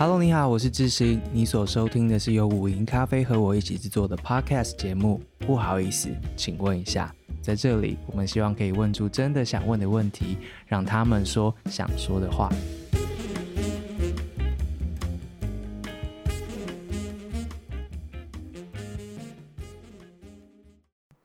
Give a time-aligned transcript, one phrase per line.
[0.00, 1.20] Hello，你好，我是智行。
[1.32, 5.20] 你所收听的是由五零咖啡和我一起制作的 Podcast 节目。
[5.40, 7.12] 不好意思，请问一下，
[7.42, 12.48] 在这里，我们希望可以问出真的想问的问题，让他们说想说的话。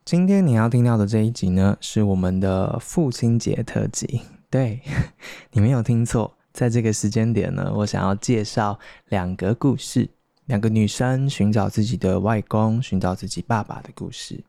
[0.04, 4.22] 今天你要听到的这一集呢，是我们的父亲节特辑。
[4.50, 4.80] 对，
[5.52, 6.36] 你没有听错。
[6.54, 10.08] 在这个时间点呢，我想要介绍两个故事，
[10.46, 14.40] 两个女生寻找自己的外公、寻找自己爸爸的故事。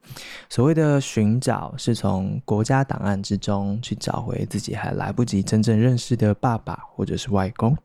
[0.47, 7.75] 所谓的寻找，是从国家档案之中去找回自己还来不及真正认识的爸爸或者是外公。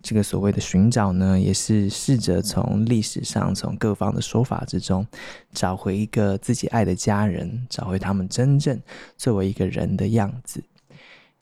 [0.00, 5.06] 这个所谓的寻找呢，也是试着从历史上、从各方的说法之中，
[5.52, 8.80] 找回一个自己爱的家人，找回他们真正
[9.18, 10.64] 作为一个人的样子。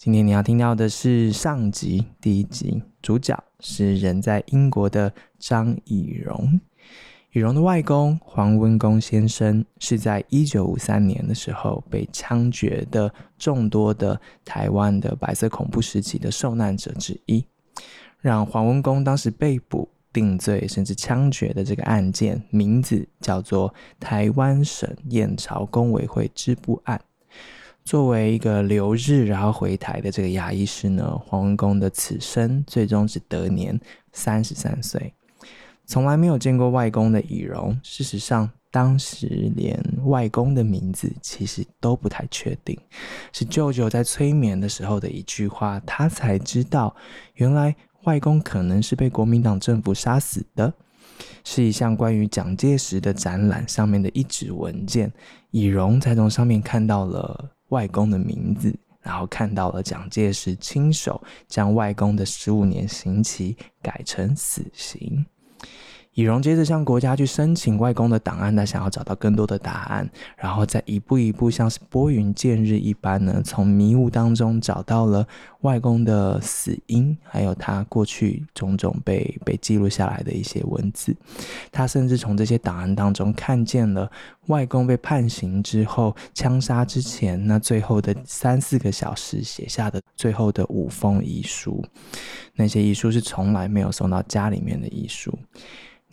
[0.05, 6.61] 今天你要听到的是上集第一集，主角是人在英国的张以荣。
[7.33, 17.43] 以荣的外公黄温公先生是在一九五三年的时候被枪决的众多的台湾的白色恐怖时期的受难者之一，
[18.21, 27.01] 让黄温公当时被捕、定罪甚至枪决的这个案件，名字叫做台湾省燕巢公委会支部案。
[27.85, 33.79] 作为一个留日然后回台的这个牙医师呢，黄文公的此生最终只得年
[34.13, 35.13] 三十三岁，
[35.85, 42.79] 从来没有见过外公的以容，事实上当时连外公的名字其实都不太确定，
[43.35, 46.97] 是舅舅在催眠的时候的一句话，他才知道
[47.35, 50.73] 原来外公可能是被国民党政府杀死的，
[51.45, 55.13] 是一项关于蒋介石的展览上面的一纸文件，
[55.51, 57.51] 以荣才从上面看到了。
[57.75, 58.73] 外公的名字，
[59.03, 65.27] 然后看到了蒋介石亲手将外公的十五年刑期改成死刑。
[66.15, 75.27] 以荣接着向国家去申请外公的档案，他想要找到更多的答案，然后再一步一步像是拨云见日一般呢，从迷雾当中找到了
[75.63, 81.15] 外公的死因，还有他过去种种被被记录下来的一些文字。
[81.73, 84.09] 他甚至从这些档案当中看见了
[84.47, 91.85] 外公被判刑之后枪杀之前那最后的三四个小时写下的最后的五封遗书，
[92.55, 95.37] 那些遗书是从来没有送到家里面的遗书。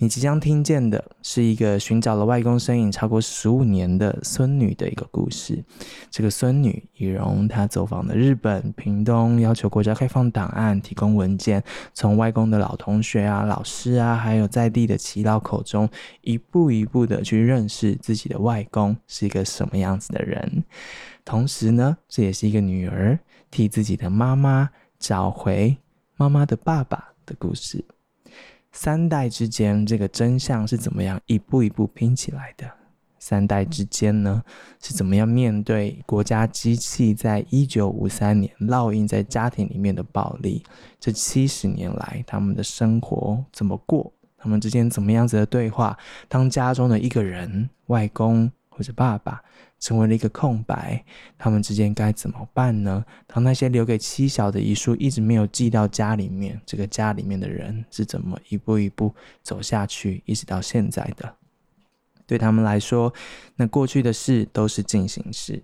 [0.01, 5.63] 你即将听见的是一个寻找了外公身影超过十五年的孙女的一个故事。
[6.09, 11.63] 这个孙女以荣，她走访了日本、屏东，要求国家开放档案，提供文件，
[11.93, 15.87] 从外公的老同学啊、老师啊，还有在地的耆老口中，
[16.21, 20.63] 一步一步的去认识自己的外公是一个什么样子的人。
[21.23, 23.19] 同时呢，这也是一个女儿
[23.51, 24.67] 替自己的妈妈
[24.97, 25.77] 找回
[26.17, 27.85] 妈妈的爸爸的故事。
[28.71, 32.69] 三代之间，这个真相是怎么样一步一步拼起来的？
[33.19, 34.41] 三代之间呢，
[34.81, 40.63] 是怎么样面对国家机器在一九五三年烙印在家庭里面的暴力？
[40.99, 44.11] 这七十年来，他们的生活怎么过？
[44.37, 45.95] 他们之间怎么样子的对话？
[46.27, 49.39] 当家中的一个人，外公或者爸爸，
[49.81, 51.03] 成为了一个空白，
[51.37, 53.03] 他们之间该怎么办呢？
[53.27, 61.35] 当那些留给妻小的遗书一直没有寄到家里面，这个家里面的人是怎么一步一步走下去，一直到现在的？
[62.25, 63.13] 对他们来说，
[63.57, 65.61] 那过去的事都是进行式。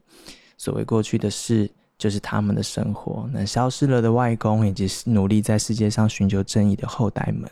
[0.57, 1.71] 所谓过去的事。
[1.97, 7.49] 就是他们的生活，那消失了的外公，以及努力在世界上寻求正义的后代们。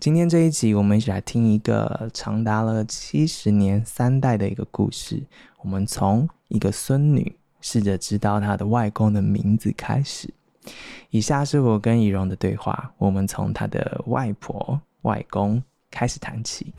[0.00, 5.22] 今天这一集，我们一起来听一个长达了七十年三代的一个故事。
[5.62, 10.28] 我们从一个孙女试着知道她的外公的名字开始。
[11.10, 16.72] 以下是我跟以容的对话，我们从她的外婆、外公开始谈起。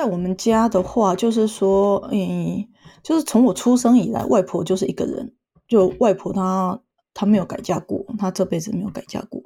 [0.00, 2.66] 在我们家的话，就是说，嗯，
[3.02, 5.34] 就是从我出生以来，外婆就是一个人。
[5.68, 6.80] 就外婆她
[7.12, 9.42] 她没有改嫁过，她这辈子没有改嫁过。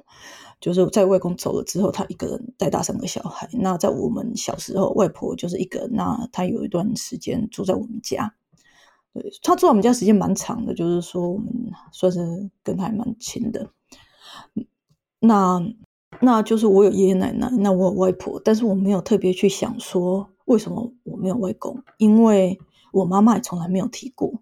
[0.61, 3.49] 就是在外公走了之后，她一个人带大三个小孩。
[3.51, 5.89] 那在我们小时候，外婆就是一个。
[5.91, 8.33] 那她有一段时间住在我们家，
[9.13, 11.51] 对，她住在我们家时间蛮长的，就是说我们
[11.91, 13.71] 算是跟她还蛮亲的。
[15.19, 15.61] 那
[16.21, 20.29] 那就是我有爷爷奶奶，那我有外婆，但是我没有特别去想说。
[20.45, 21.83] 为什么我没有外公？
[21.97, 22.59] 因为
[22.91, 24.41] 我妈妈也从来没有提过，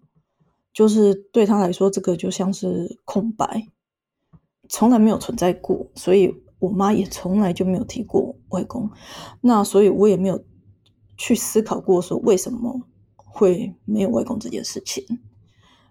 [0.72, 3.68] 就是对她来说，这个就像是空白，
[4.68, 5.90] 从来没有存在过。
[5.94, 8.90] 所以，我妈也从来就没有提过外公，
[9.40, 10.44] 那所以我也没有
[11.16, 12.82] 去思考过说为什么
[13.16, 15.04] 会没有外公这件事情，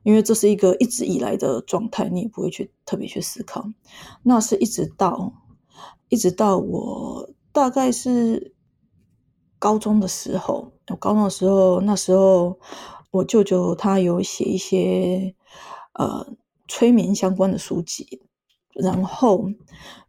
[0.04, 3.69] 因为这是一个一直以来的状态，你也不会去特别去思考。
[4.24, 5.33] 那是一直到
[6.10, 8.52] 一直到我大概是
[9.63, 12.60] 高中的时候，我高中的时候，那时候
[13.12, 15.33] 我舅舅他有写一些
[15.94, 16.27] 呃
[16.68, 18.21] 催眠相关的书籍。
[18.74, 19.50] 然后，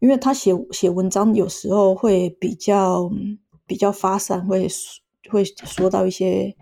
[0.01, 3.09] 因为他写写文章有时候会比较
[3.65, 4.67] 比较发散，会
[5.31, 6.57] 会说到一些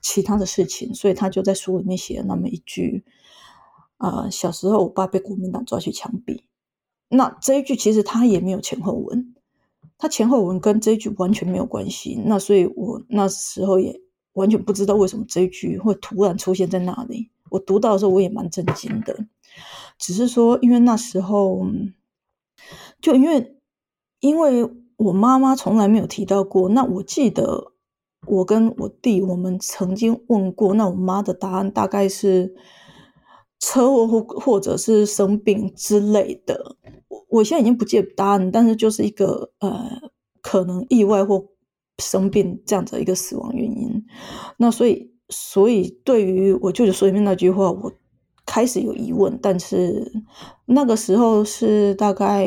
[0.00, 3.04] 其他的事情，所以他就在书里面写了那么一句：
[3.96, 6.42] 啊、呃，小时候我爸被国民党抓去枪毙。
[7.08, 9.34] 那这一句其实他也没有前后文，
[9.98, 12.20] 他前后文跟这一句完全没有关系。
[12.26, 14.00] 那所以我那时候也
[14.34, 17.30] 完全不知道为什么这一句会突然出现在那里。
[17.50, 19.26] 我读到的时候，我也蛮震惊的。
[19.98, 21.66] 只是说，因为那时候，
[23.00, 23.56] 就因为
[24.20, 26.68] 因为我妈妈从来没有提到过。
[26.68, 27.72] 那我记得
[28.26, 32.54] 我跟我弟，我们曾经问过，那我妈的答案大概是
[33.58, 36.76] 车祸或或者是生病之类的。
[37.36, 40.00] 我现在已经不记得答案，但是就是一个呃，
[40.42, 41.44] 可能意外或
[41.98, 44.04] 生病这样子的一个死亡原因。
[44.56, 47.92] 那所以，所以对于我舅舅说里面那句话，我。
[48.48, 50.22] 开始有疑问，但是
[50.66, 52.46] 那个时候是大概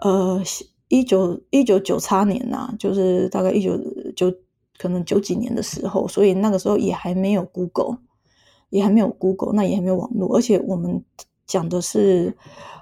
[0.00, 0.42] 呃
[0.88, 3.80] 一九一九九七年呐、就是大概一九
[4.14, 4.30] 九
[4.76, 7.96] 可能九几年的时候，所以那个时候也还没有 Google，
[8.68, 11.02] 也还没有 Google，那也还没有网络，而且我们
[11.46, 12.36] 讲的是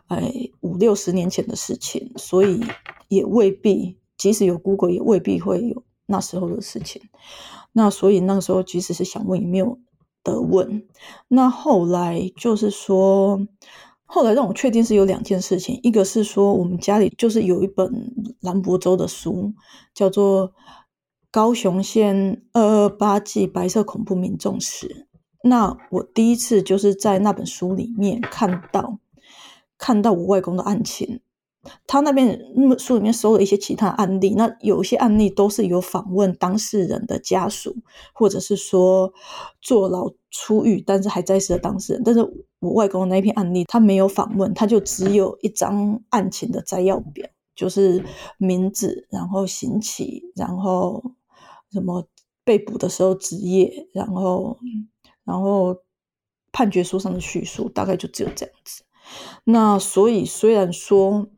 [0.08, 2.60] 哎五六十年前的事情，所以
[3.08, 7.02] 也未必，即使有 Google，也未必会有那时候的事情。
[7.72, 9.78] 那所以那个时候即使是想问，也没有。
[10.26, 10.88] 的问，
[11.28, 13.46] 那后来就是说，
[14.06, 17.92] 后来让我确定是有两件事情，一个是说我们家里就是有一本
[18.40, 19.52] 兰博州的书，
[19.92, 20.48] 叫做
[21.30, 24.88] 《高雄县二二八记白色恐怖民众史》。
[25.42, 28.98] 那我第一次就是在那本书里面看到，
[29.84, 31.20] 看到我外公的案情。
[31.86, 37.74] 他那边那书里面收了一些其他案例，那有一些案例都是有访问当事人的家属，
[38.14, 39.12] 或者是说
[39.60, 42.02] 坐牢出狱但是还在世的当事人。
[42.04, 42.20] 但是
[42.60, 48.04] 我外公的那篇案例，他没有访问，他就只有一张案情的摘要表，就是
[48.38, 51.02] 名字，然后刑期，然后
[51.72, 52.06] 什么
[52.44, 54.58] 被捕的时候职业，然后
[55.24, 55.76] 然后
[56.52, 58.83] 判决书上的叙述，大概就只有这样子。
[59.44, 61.28] 那所以虽然说。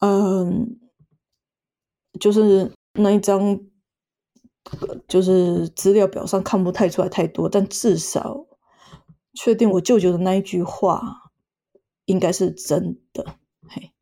[0.00, 0.78] 嗯，
[2.20, 3.58] 就是那一张，
[5.08, 8.44] 就是资料表上看不太出来太多，但至少
[9.32, 11.30] 确定我舅舅的那一句话
[12.04, 13.36] 应该是真的。
[13.66, 13.92] 嘿，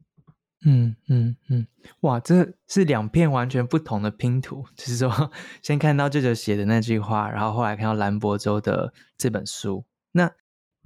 [0.67, 1.69] 嗯嗯嗯，
[2.01, 5.31] 哇，这是两片完全不同的拼图，就是说，
[5.63, 10.33] 先看到舅舅写的那句话，然后后来看到兰博州的这本书，那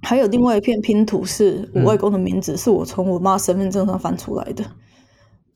[0.01, 4.63] 还有另外一片拼图，是我外公的名字，嗯、是我从我妈身份证上翻出来的。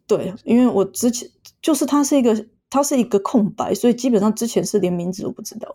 [0.07, 1.29] 对，因为我之前
[1.61, 5.73] 就是他是一个，他是一个空白，所以基本上之前是连名字都不知道。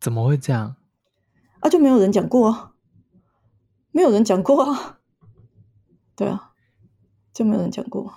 [0.00, 0.76] 怎么会这样？
[1.60, 2.74] 啊，就没有人讲过啊，
[3.90, 4.98] 没有人讲过啊。
[6.14, 6.52] 对啊，
[7.32, 8.12] 就没有人讲过。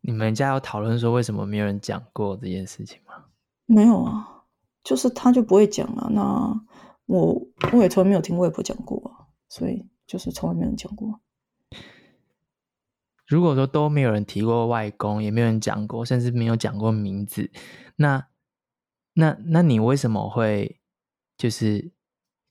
[0.00, 3.26] 你们家有讨论说为什么没有人讲过这件事情吗？
[3.66, 4.44] 没有啊，
[4.82, 6.08] 就是他就不会讲啊。
[6.10, 6.60] 那
[7.10, 11.20] 我我也从来没有听外婆讲过，所以就是从来没有人讲过。
[13.26, 17.50] 如果说都没有人提过外公，也没有人讲过，甚至没有讲过名字，
[17.96, 18.28] 那
[19.14, 20.80] 那那你为什么会
[21.36, 21.90] 就是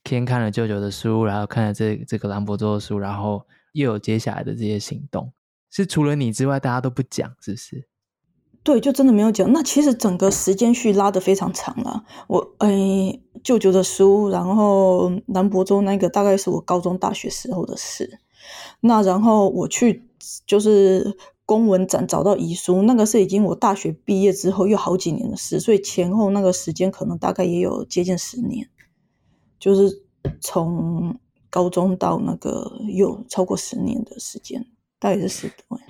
[0.04, 5.32] 先看了舅舅的书，然后看了这这个兰博州的书，然后又有接下来的这些行动？
[5.70, 7.88] 是除了你之外，大家都不讲，是不是？
[8.64, 9.52] 对，就真的没有讲。
[9.54, 12.04] 那其实整个时间序拉得非常长了。
[12.28, 18.20] 我哎，舅舅的书，然后南博州那个大概是我高中、大学时候的事。
[18.82, 20.06] 那然后我去。
[20.46, 28.70] 就是公文展找到遗书，那个是已经我大学毕业之后又好几年的事，所以前后那个时间可能大概也有接近十年，
[29.60, 30.04] 就是
[30.42, 31.18] 从
[31.50, 34.68] 高中到那个有超过十年的时间，
[35.00, 35.88] 大概是十多年。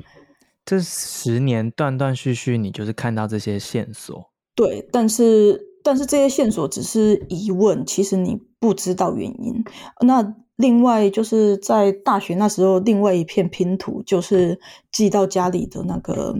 [0.69, 4.29] 这十年断断续续，你就是看到这些线索。
[4.53, 9.63] 对，但是但是这些线索只是疑问，其实你不知道原因。
[10.05, 10.35] 那。
[10.59, 14.59] 另外就是在大学那时候，另外一片拼图就是
[14.91, 16.35] 寄到家里的那个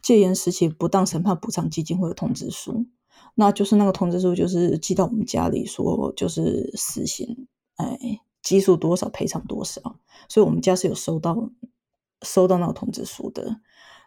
[0.00, 2.86] 戒严时期不当审判补偿基金会的通知书，
[3.34, 7.98] 那就是那个通知书就是寄到我们家里说就是死刑，哎，
[8.44, 9.82] 基数多少赔偿多少，
[10.28, 11.50] 所以我们家是有收到
[12.22, 13.56] 收到那个通知书的。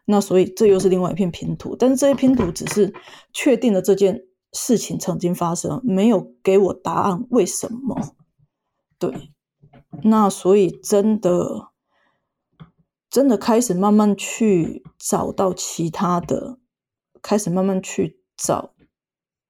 [0.09, 2.93] 那所以这又是另外一片拼图，但是这些拼图只是
[3.33, 4.23] 确定了这件
[4.53, 8.15] 事情曾经发生，没有给我答案为什么。
[8.97, 9.33] 对，
[10.03, 11.71] 那所以真的
[13.09, 16.57] 真的开始慢慢去找到其他的，
[17.21, 18.73] 开始慢慢去找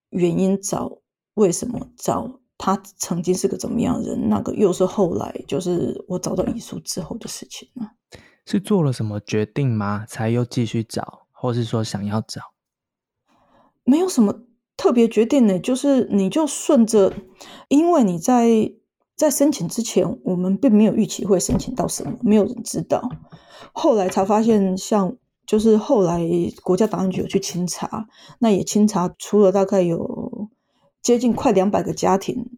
[0.10, 1.02] 原因，找
[1.36, 7.92] 为什么，找他曾经是个怎么样的人，那个又是后来就是我找到遗书之后的事情了。
[8.50, 10.06] 是做了什么决定吗？
[10.08, 12.42] 才又继续找，或是说想要找？
[13.84, 14.44] 没有什么
[14.78, 17.14] 特别决定呢，就是你就顺着，
[17.68, 18.72] 因为你在
[19.18, 23.10] 在申请之前，我们并没有预期会申请到什么，没有人知道。
[23.74, 26.22] 后来才发现，像就是后来
[26.64, 28.08] 国家档案局有去清查，
[28.40, 30.50] 那也清查出了大概有
[31.02, 32.57] 接近快两百个家庭。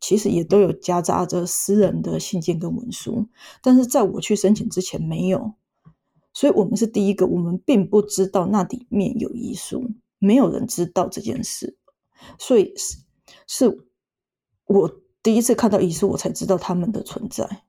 [0.00, 3.26] 其实也都有夹杂着私人的信件跟文书，
[3.62, 5.54] 但是在我去申请之前没有，
[6.32, 11.76] 所以我们是第一个，我们并不知道那里面有遗书，没有人知道这件事，
[12.38, 12.98] 所以是
[13.46, 13.86] 是
[14.66, 17.64] 我第一次看到遗书，我才知道他们的存在。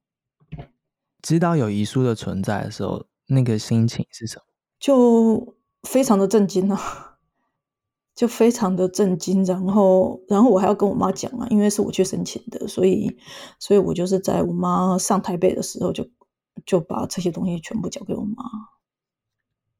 [1.22, 4.44] 知道有遗书的存在的时候，那个心情是什么？
[4.80, 7.17] 就非常的震惊啊。
[8.18, 13.16] 就非常的震惊，然后，然后我还要跟我妈讲啊，因为是我去申请的，所以，
[13.60, 16.10] 所以我就是在我妈上台北的时候就，就
[16.66, 18.44] 就把这些东西全部交给我妈。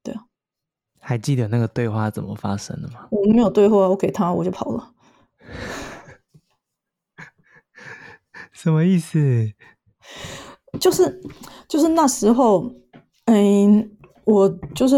[0.04, 0.28] 对啊，
[1.00, 3.08] 还记得那个对话怎么发生的吗？
[3.10, 4.94] 我没有对话，我给他，我就跑了。
[8.54, 9.52] 什么意思？
[10.80, 11.20] 就是
[11.68, 12.72] 就是那时候，
[13.26, 14.96] 嗯，我就是。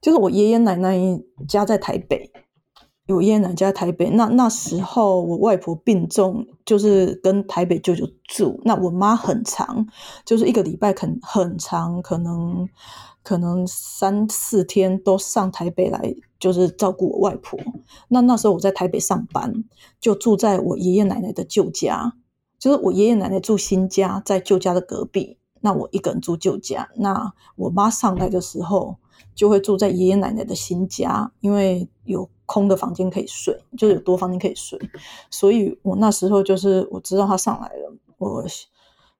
[0.00, 0.98] 就是我爷爷奶奶
[1.46, 2.30] 家在台北，
[3.08, 4.08] 我爷爷奶奶家在台北。
[4.10, 8.60] 那那时候我外婆病重，就是跟台北舅舅住。
[8.64, 9.86] 那我妈很长，
[10.24, 12.68] 就是一个礼拜肯很长，可能
[13.22, 17.58] 可能三四天都上台北来，就是照顾我外婆。
[18.08, 19.64] 那那时候我在台北上班，
[20.00, 22.14] 就住在我爷爷奶奶的旧家，
[22.58, 25.36] 就是我爷爷奶奶住新家，在旧家的隔壁。
[25.60, 26.88] 那我一个人住旧家。
[26.96, 28.96] 那我妈上来的时候。
[29.34, 34.78] 就会住在爷爷奶奶的新家，因为有空的房间可以睡，就是有多房间可以睡。
[35.30, 38.44] 所以我那时候就是我知道他上来了，我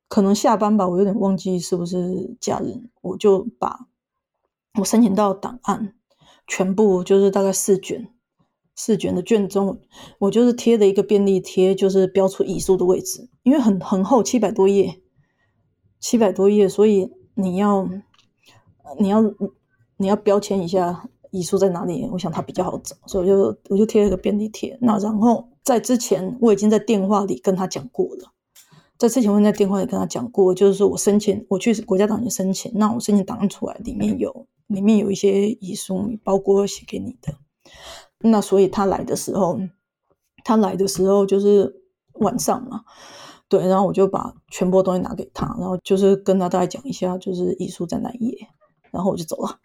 [0.08, 3.86] 可能下班吧，我有点忘记是不是假日，我就把
[4.78, 5.94] 我申请到档案
[6.46, 8.12] 全部就是大概四卷，
[8.74, 9.80] 四卷的卷宗，
[10.18, 15.00] 我就是贴的一个便利贴，就是标出遗书的位置，因为很很厚，七百多页，
[16.00, 17.88] 七百多页，所以你要
[18.98, 19.22] 你要。
[20.00, 22.08] 你要标签一下遗书在哪里？
[22.10, 24.78] 我想它比较好找，所以我就我就贴了个便利贴。
[24.80, 28.32] 那然后在之前我已经在电话里跟他讲过了，
[28.96, 37.34] 在之前我已经在电话里跟他讲过，就是说我申请我去国家档案申请，那我申请档案出来里面有里面有一些遗书，包括写给你的。
[38.20, 39.60] 那所以他来的时候，
[40.42, 41.82] 他来的时候就是
[42.14, 42.84] 晚上嘛，
[43.48, 48.48] 对，然后我就把全部东西拿给他，然后就是跟他大概讲一下，就是遗书在哪一页，
[48.90, 49.58] 然后我就走了。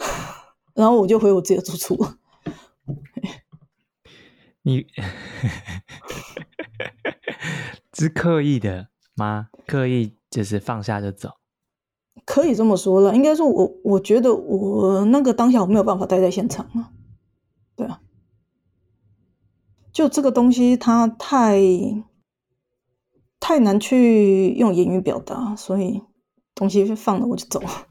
[0.74, 1.96] 然后我就回我自己的住处。
[4.62, 4.86] 你
[7.92, 9.48] 是刻意的吗？
[9.66, 11.32] 刻意就是放下就走？
[12.24, 13.14] 可以这么说了。
[13.14, 16.92] 应该说我，我觉得我那个当下我没有办法待在现场啊。
[17.76, 18.00] 对啊，
[19.92, 21.60] 就这个东西它太
[23.38, 26.02] 太难去用言语表达，所以
[26.54, 27.86] 东西放了我就走了。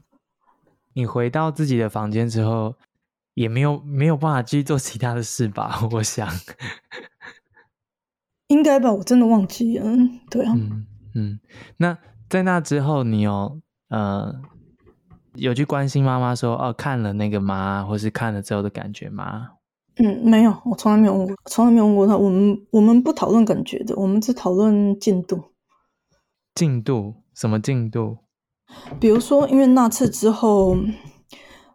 [0.94, 2.74] 你回到自己的房间之后，
[3.34, 5.80] 也没有没有办法继续做其他的事吧？
[5.92, 6.28] 我想，
[8.48, 9.86] 应该吧，我真的忘记了。
[10.30, 11.40] 对啊，嗯嗯。
[11.76, 11.96] 那
[12.28, 14.34] 在那之后，你有呃
[15.34, 17.84] 有去关心妈妈说哦，看了那个吗？
[17.84, 19.50] 或是看了之后的感觉吗？
[19.96, 22.16] 嗯，没有，我从来没有问过，从来没有问过他。
[22.16, 25.52] 我们我们不讨论感觉的，我们只讨论进度。
[26.54, 27.22] 进度？
[27.34, 28.18] 什么进度？
[28.98, 30.76] 比如说，因为那次之后，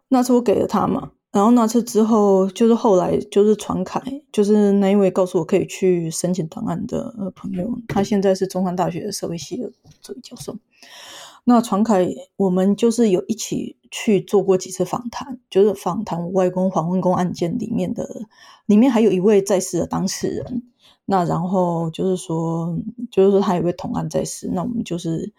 [0.08, 4.00] 那次我给了他嘛，然后那次之后，就是后来就是传凯，
[4.32, 10.56] 就是那一位告诉我可以去申请档案的朋友，他现在是中山大学的社会系的助理教授。
[11.44, 18.26] 那传凯，我们就是有一起去做过几次访谈，就是访谈我外公黄文公案件里面的，
[18.66, 20.62] 里面还有一位在世的当事人。
[21.04, 22.76] 那然后就是说，
[23.10, 25.32] 就是说他有位同案在世，那我们就是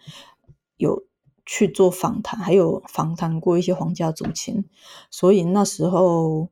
[0.76, 1.02] 有。
[1.50, 4.66] 去做访谈，还有访谈过一些皇家族亲，
[5.10, 6.50] 所以那时候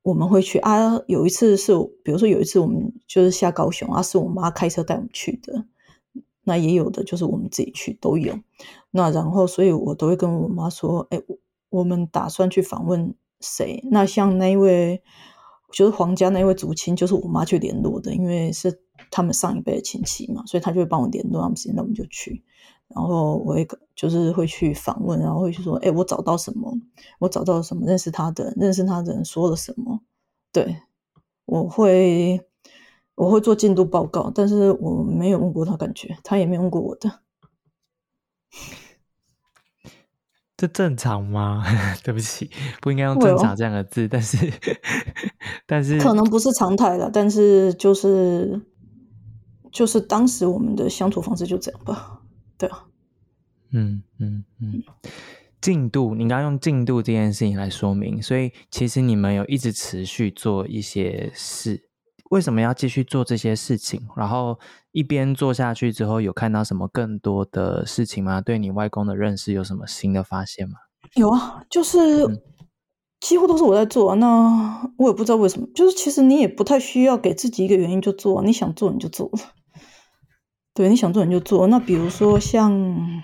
[0.00, 0.98] 我们会去啊。
[1.06, 5.66] 有一次是，比如说有一次我们就是下高雄啊，是我妈开车带我们去的。
[6.42, 8.40] 那也有的就是我们自己去都有。
[8.90, 11.20] 那然后，所以我都会跟我妈说，哎，
[11.68, 13.84] 我们打算去访问谁？
[13.90, 15.02] 那像那一位，
[15.70, 18.80] 就是皇家那一位族亲，就是我妈去联络的，因为是
[19.10, 22.42] 他们上一辈的亲戚嘛，所以他就会帮我联络他们，那我们就去。
[22.94, 26.76] 然后我会就是会去访问，然后会去说，哎，我找到什么？
[27.18, 27.86] 我找到了什么？
[27.86, 30.00] 认识他的人，认识他的人说了什么？
[30.52, 30.76] 对，
[31.46, 32.40] 我会
[33.14, 37.20] 我会做进度报告，但是我没有问过他，感觉他也没有问过我的。
[40.56, 41.64] 这正常吗？
[42.04, 42.50] 对不起，
[42.82, 44.52] 不应该用“正常”这样的字，但是
[45.66, 48.60] 但是可能不是常态了，但是就是
[49.72, 52.19] 就是当时我们的相处方式就这样吧。
[52.60, 52.84] 对啊，
[53.72, 54.82] 嗯嗯嗯，
[55.62, 61.88] 进度，你刚刚用进度这件事情来说明，所以其实你们有一直持续做一些事，
[62.30, 64.06] 为什么要继续做这些事情？
[64.14, 64.58] 然后
[64.92, 68.42] 一边做下去之后，有看到什么更多的事情吗？
[68.42, 70.74] 对你外公的认识有什么新的发现吗？
[71.14, 71.98] 有啊，就是
[73.20, 79.30] 几乎都是我在做啊，那我也不知道为什么，就是其实你也不太需要给自己一个原因就做，你想做你就做。
[80.72, 81.66] 对，你想做你就做。
[81.66, 83.22] 那比如说像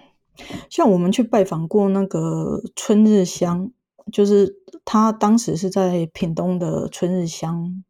[0.68, 3.70] 像我们去拜访过那个春日香，
[4.12, 7.84] 就是他当时是在屏东的春日乡，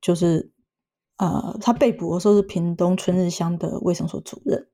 [0.00, 0.50] 就是
[1.16, 4.66] 呃，他被捕的时候是屏东春日乡的卫生所主任。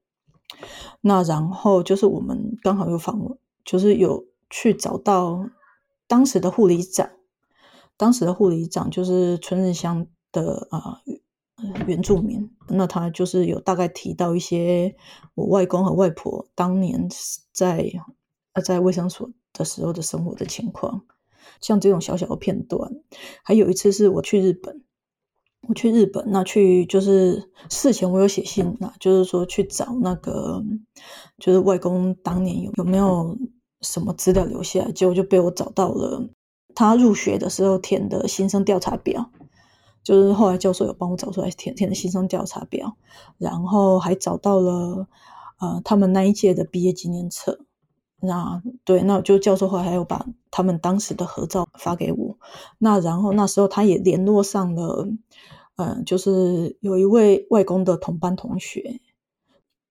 [1.02, 5.48] 那然后就是我们刚好有访问，就是有去找到
[6.06, 7.10] 当时的护理长，
[7.98, 11.02] 当时的护理长就是春日乡的啊。
[11.86, 14.94] 原住民，那他就是有大概提到一些
[15.34, 17.08] 我外公和外婆当年
[17.52, 17.90] 在
[18.64, 21.02] 在卫生所的时候的生活的情况，
[21.60, 22.92] 像这种小小的片段。
[23.42, 24.82] 还有一次是我去日本，
[25.68, 30.62] 我去日本，那去就是事前我有写信，那就是说去找那个
[31.38, 33.36] 就是外公当年有有没有
[33.80, 36.28] 什么资料留下来，结果就被我找到了
[36.74, 39.32] 他入学的时候填的新生调查表。
[40.08, 42.96] 就是后来教授有帮我找出来填填的新生调查表，
[43.36, 45.06] 然后还找到了
[45.60, 47.60] 呃他们那一届的毕业纪念册。
[48.18, 52.38] 那对，那就教授后来还有把他们当时的合照发给我。
[52.78, 55.10] 那然后那时候他也联络上了，
[55.76, 59.02] 呃，就是有一位外公的同班同学，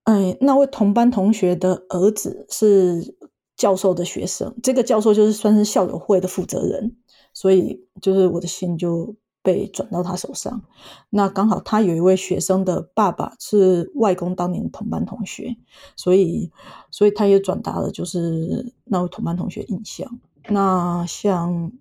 [0.06, 3.16] 哎，那位同班同学的儿子是
[3.56, 6.96] 教授的学生，这个教授就是算是校友会的负责人，
[7.34, 9.16] 所以就是我的信就。
[9.48, 10.62] 被转到他手上，
[11.10, 15.56] 那刚好他有一位学生的爸爸是外公当年的同班同学，
[15.96, 16.52] 所以
[16.92, 20.20] 所以他也转达了就是那位同班同学印象。
[20.50, 21.72] 那像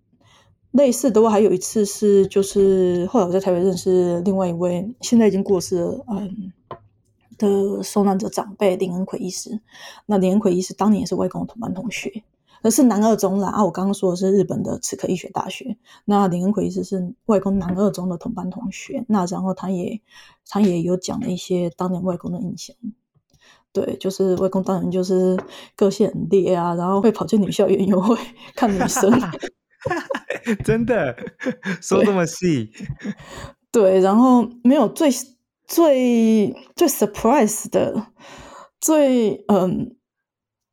[0.70, 6.52] 类似的话，还有一次是就是后来我在台北认识另外一位现在已经过世了嗯
[7.36, 9.60] 的受难者长辈林恩奎医师，
[10.06, 12.22] 那林恩奎医师当年也是外公的同班同学。
[12.62, 13.64] 可是南二中啦啊！
[13.64, 15.76] 我刚刚说的是日本的齿科医学大学。
[16.04, 19.04] 那林恩奎医师是外公南二中的同班同学。
[19.08, 20.00] 那然后他也
[20.48, 22.74] 他也有讲了一些当年外公的印象。
[23.72, 25.38] 对，就是外公当然就是
[25.76, 28.16] 个性很烈啊，然后会跑去女校园游会
[28.56, 29.12] 看女生。
[30.64, 31.14] 真的
[31.80, 32.70] 说这么细？
[33.70, 35.10] 对，然后没有最
[35.66, 38.06] 最最 surprise 的，
[38.80, 39.94] 最嗯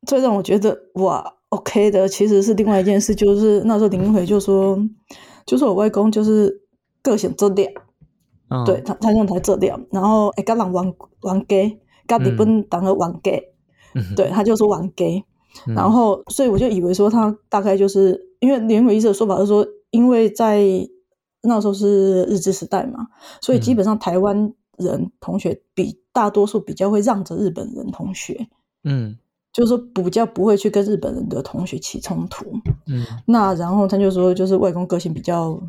[0.07, 4.75] 最让我觉得哇！OK 的，其实是另外一件事，就是那时候林英奎就说，
[5.45, 6.61] 就是我外公就是
[7.03, 7.71] 个性这点，
[8.49, 13.39] 哦、对他他用台这点，然后哎，跟人玩玩 gay，跟日本当个玩 gay，
[14.15, 15.23] 对，他就说玩 gay，、
[15.67, 20.63] 嗯、然后所以我就以为说他大概就是因为林恩奎医生的说法是说，因为在
[21.43, 23.07] 那时候是日治时代嘛，
[23.41, 28.47] 所以基本上台湾人同学比大多数比较会让着日本人同学，
[28.83, 29.17] 嗯。
[29.53, 32.43] 就是说比较不会去跟日本人的同学起冲突，
[32.87, 35.61] 嗯，那然后他就说，就是外公个性比较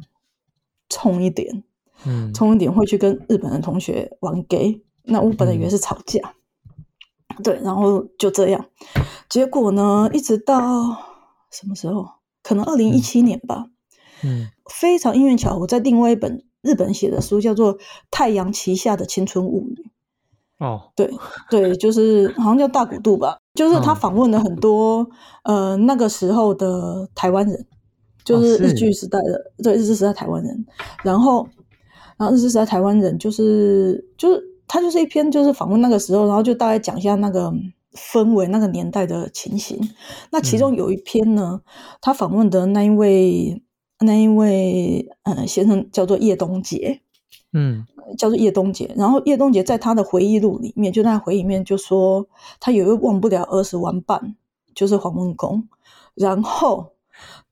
[0.89, 1.63] 冲一点，
[2.07, 6.35] 嗯，冲一点会去跟日本人同学玩 gay，那我本来以为是吵架，
[7.37, 8.65] 嗯、对，然后就这样，
[9.29, 10.55] 结果呢，一直到
[11.51, 12.09] 什么时候？
[12.43, 13.67] 可能二零一七年吧，
[14.23, 17.79] 嗯，非常因缘巧合，在另外一本日本写的书叫做
[18.11, 19.91] 《太阳旗下的青春物语》。
[20.65, 21.11] 哦，对
[21.51, 25.09] 对，就是好像叫大古渡吧，就是他访问了很多、
[25.45, 27.67] 嗯、呃那个时候的台湾人，
[28.25, 30.67] 就是日据时代的、哦、对日治时代台湾人，
[31.05, 31.49] 然后
[32.17, 37.53] 然后日治时代台湾人就是就是他就是一篇就是访问那个时候，然后就大概讲一下那个
[37.93, 39.79] 氛围那个年代的情形。
[40.33, 43.63] 那其中有一篇呢，嗯、他访问的那一位
[44.01, 47.03] 那一位呃先生叫做叶东杰。
[47.55, 47.87] 嗯，
[48.19, 48.93] 叫做叶东杰。
[48.97, 52.27] 然后叶东杰在他的回忆录里面，就在回忆里面就说，
[52.61, 54.35] 他有一位忘不了儿时玩伴，
[54.75, 55.67] 就是黄文公。
[56.15, 56.93] 然后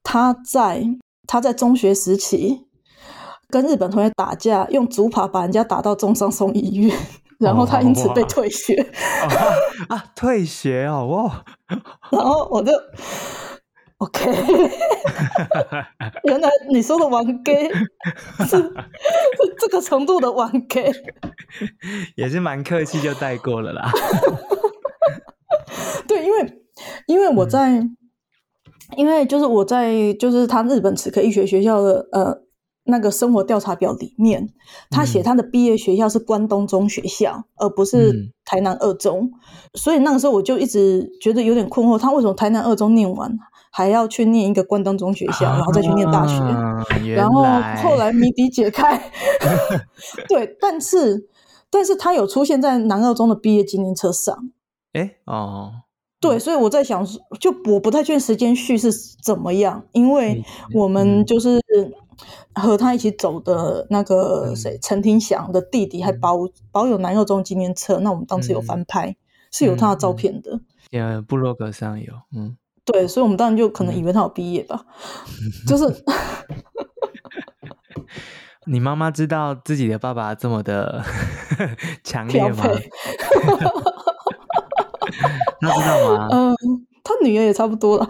[0.03, 0.85] 他在
[1.27, 2.67] 他在中学时期
[3.49, 6.97] 跟日本同学打架，用竹耙把人家打到重伤送医院，
[7.38, 8.75] 然后他因此被退学。
[9.88, 11.45] 啊，退学哦，哇！
[12.11, 12.73] 然后我就。
[14.03, 14.29] OK，
[16.25, 17.71] 原来你说的玩 gay
[18.43, 18.75] 是是
[19.61, 20.93] 这个程度的玩 gay，
[22.17, 23.93] 也是蛮客气就带过了啦。
[26.09, 26.62] 对，因为
[27.07, 27.97] 因为我在，嗯、
[28.97, 32.43] 因为就是我在就是他日本齿科医学学校的呃
[32.83, 34.49] 那个生活调查表里面，
[34.91, 39.38] 他写他的毕业学校是关东中学校，而不是台南二中，嗯、
[39.75, 43.31] 所以那个时候我就一直觉得有点困惑，他为什么台南二中念完？
[43.75, 46.85] 还要去念一个关东中学校，然后再去念大学，啊、
[47.17, 47.43] 然后
[47.83, 49.11] 后来谜底解开。
[50.29, 51.27] 对，但是
[51.71, 54.51] 但是他有出现在南二中的毕业纪念册上。
[54.93, 55.73] 哎哦，
[56.21, 57.03] 对，所以我在想，
[57.41, 61.59] 就我不太确定时间序是怎么样，因为我们就是
[62.55, 66.37] 和他一起走的那个谁，陈廷祥的弟弟还保
[66.71, 69.17] 保有南二中纪念册，那我们当时有翻拍，嗯、
[69.51, 70.61] 是有他的照片的。
[70.91, 72.59] 有部落格上有，嗯。
[72.85, 74.85] 对，所以我们当然就可能以为他有毕业吧，
[75.29, 75.85] 嗯、就是。
[78.64, 81.05] 你妈妈知道自己的爸爸这么的
[82.05, 82.62] 强烈吗？
[85.61, 86.29] 他知道吗？
[86.31, 86.55] 嗯，
[87.03, 88.09] 他女儿也差不多了。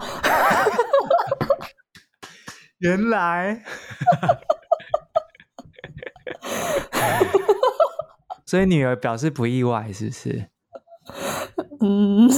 [2.77, 3.63] 原来，
[8.45, 10.49] 所以女儿表示不意外，是不是？
[11.81, 12.29] 嗯，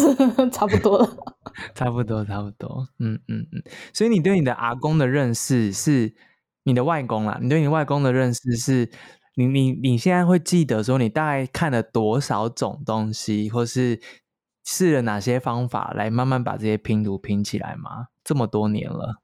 [0.52, 1.35] 差不多了。
[1.74, 3.63] 差不多，差不多，嗯嗯嗯，
[3.94, 6.13] 所以你对你的阿公的认识是
[6.63, 8.89] 你的外公啦，你对你外公的认识是
[9.36, 14.00] 你你你现在会记得说你大概看了多少种东西，或是
[14.63, 18.08] 试了哪些方法来慢慢把这些拼图拼起来吗？
[18.24, 19.22] 这么多年了，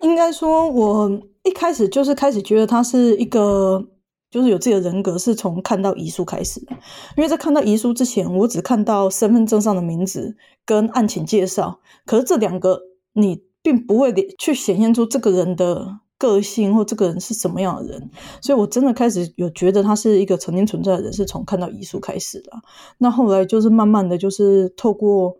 [0.00, 1.10] 应该说，我
[1.44, 3.88] 一开始就是开始觉得他是一个。
[4.30, 6.72] 就是有自己的人格，是从看到遗书开始的。
[7.16, 12.80] 因为在看到遗书之前，我只看到身份证上的名字跟案情介绍，可是这两个
[13.14, 18.10] 你并不会去显现出这个人的个性或这个人是什么样的人。
[18.42, 22.52] 所以我真的开始有觉得他是一个曾经存在的人，是从看到遗书开始的。
[22.98, 25.38] 那后来就是慢慢的就是透过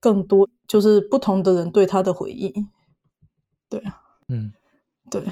[0.00, 2.54] 更多就是不同的人对他的回忆，
[3.68, 4.52] 对啊，嗯，
[5.10, 5.22] 对。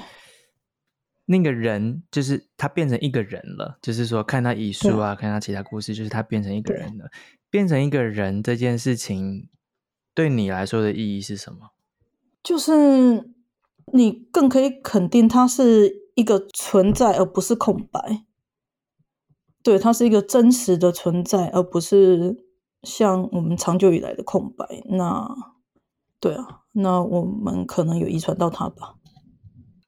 [1.31, 7.07] 那个人就是他变成一个人了，就是说看他遗书啊，看他其他故事，就是他变成一个人了。
[7.51, 9.47] 变成一个人这件事情，
[10.15, 11.69] 对你来说的意义是什么？
[12.41, 13.29] 就是
[13.93, 18.25] 你更可以肯定他是一个存在，而不是空白。
[19.61, 22.43] 对，他是一个真实的存在，而不是
[22.81, 24.65] 像我们长久以来的空白。
[24.89, 25.29] 那
[26.19, 28.95] 对啊，那我们可能有遗传到他吧？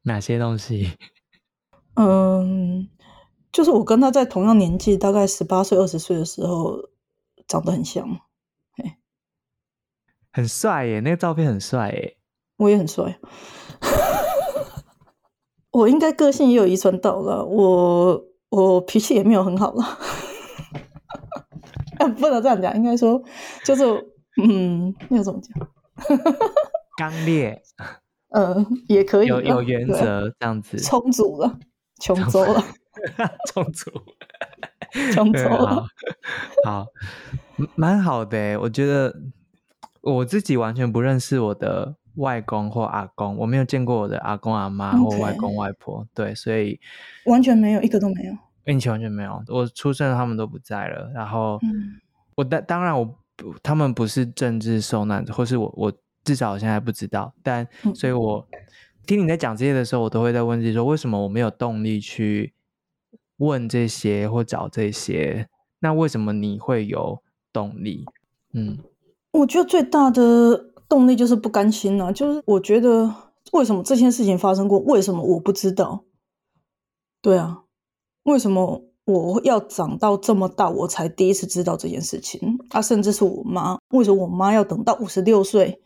[0.03, 0.97] 哪些东西？
[1.95, 2.89] 嗯，
[3.51, 6.89] 就是我跟他在同样年纪，大概十八岁、二十岁的时候，
[7.47, 8.07] 长得很像，
[8.77, 8.97] 哎，
[10.31, 10.99] 很帅耶！
[11.01, 12.17] 那个照片很帅耶，
[12.57, 13.19] 我也很帅。
[15.71, 19.83] 我应该个性也有遗传到了，我我脾气也没有很好了，
[22.17, 23.21] 不能这样讲，应该说
[23.63, 23.83] 就是
[24.41, 25.67] 嗯，那个怎么讲？
[26.97, 27.61] 刚烈，
[28.31, 31.59] 嗯，也可以，有有原则这样子，充足了。
[32.01, 32.63] 穷走了，
[33.53, 33.91] 穷走，
[35.13, 35.85] 穷走了。
[36.65, 36.87] 好，好，
[37.75, 38.59] 蛮好的。
[38.59, 39.15] 我觉得
[40.01, 46.05] 我自己完全不认识我的外公或阿公，我没有见过我的阿公阿妈或外公外婆。
[46.15, 46.79] 对，所以
[47.25, 48.33] 完全没有一个都没有，
[48.63, 49.41] 运气完全没有。
[49.47, 51.11] 我出生他们都不在了。
[51.13, 52.01] 然后，嗯、
[52.35, 53.15] 我当当然我
[53.61, 57.31] 他们不是政治受难者，或是我我至少我现在不知道。
[57.43, 58.45] 但所以我。
[58.51, 58.57] 嗯
[59.05, 62.53] 听你在讲这些的时候，我都会在问自己说：为什么我没有动力去
[63.37, 65.49] 问这些或找这些？
[65.79, 68.05] 那为什么你会有动力？
[68.53, 68.77] 嗯，
[69.31, 72.11] 我觉得最大的动力就是不甘心啊！
[72.11, 73.13] 就是我觉得
[73.51, 76.03] 为什么这件事情发生过，为什么我不知道？
[77.21, 77.63] 对啊，
[78.23, 82.59] 为什么我要长到这么大我才第一次知道这件事情？
[82.69, 85.81] 啊，甚至是我妈，为什么我妈要等到五十六岁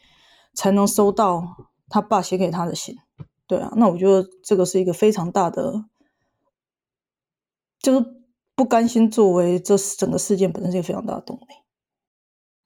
[0.54, 2.98] 才能收到他爸写给他的信？
[3.48, 5.86] 对啊，那我觉得这个是一个非常大的，
[7.80, 8.06] 就是
[8.56, 11.46] 不甘心作为这整个事件本身是一个非常大的动力。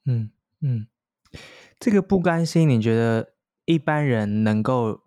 [0.05, 0.87] 嗯嗯，
[1.79, 3.33] 这个不甘心，你觉得
[3.65, 5.01] 一般人能够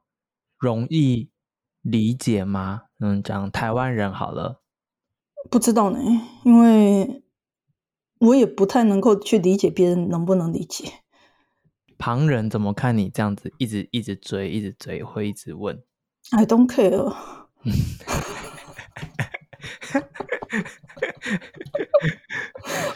[0.59, 1.31] 容易
[1.81, 2.83] 理解吗？
[3.01, 4.63] 嗯，讲台湾人好了，
[5.51, 5.99] 不知道呢，
[6.45, 7.25] 因为
[8.21, 11.01] 我也不太能够去理解别人能不能理解。
[11.99, 15.83] 旁人怎么看你这样子，一直一直追，一直追，会一直问
[16.31, 17.15] ？I don't care。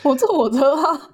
[0.02, 1.10] 我坐我的啊。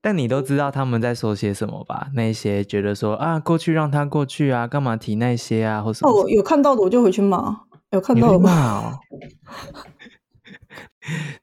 [0.00, 2.10] 但你都知道他们在说些什么吧？
[2.14, 6.10] 那些觉得说啊，过去让他过去啊，干嘛提那些啊，或什么？
[6.10, 8.98] 哦，有看到的我就回去骂，有看到的骂哦。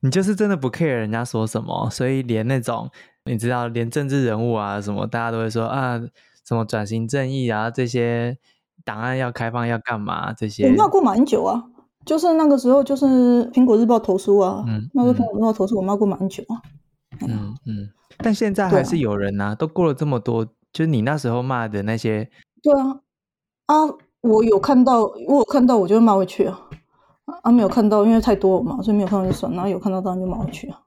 [0.02, 2.92] 你就是真的不 care 人家说什么，所以连那种
[3.26, 6.00] 你知道，连政治人物啊什么，大家都会说啊，
[6.46, 8.38] 什么转型正义啊，这些
[8.84, 10.34] 档案要开放要干嘛？
[10.34, 11.64] 这些我骂过蛮久啊，
[12.06, 13.06] 就是那个时候，就是
[13.52, 16.62] 苹果日报投诉啊，嗯，那个苹果日报投诉我骂过蛮久啊，
[17.22, 17.56] 嗯嗯。
[17.66, 17.90] 嗯
[18.22, 22.30] 但现在还是有人呐、啊，都过了这么多，就是你那时候骂的那些。
[22.62, 23.00] 对啊，
[23.68, 23.76] 啊，
[24.20, 26.60] 我有看到，我有看到，我就骂回去啊。
[27.44, 29.50] 啊，没有看到，因为太多了嘛，所以没有看到就算。
[29.54, 30.82] 然后有看到，当然就骂回去啊。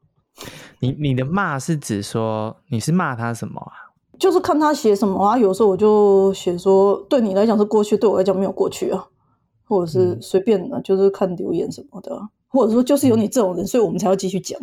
[0.82, 3.94] 你你的骂是指说你是骂他什么啊？
[4.18, 5.38] 就是看他写什么啊。
[5.38, 9.06] 有时候我就写说，对你来讲是过去，对我来讲没有过去啊。
[9.64, 14.60] 或者是随便的，就是看留言什么的，或者说就是有你这种人，所以我们才要继续讲。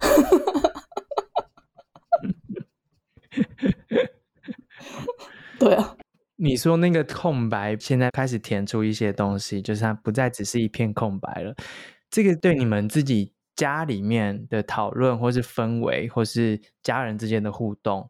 [5.58, 5.96] 对啊，
[6.36, 11.54] 你说那个空白现在开始填出一些东西，就是它不再只是一片空白了。
[12.10, 18.08] 这个对你们自己家里面的讨论，或是氛围，或是家人之间的互动，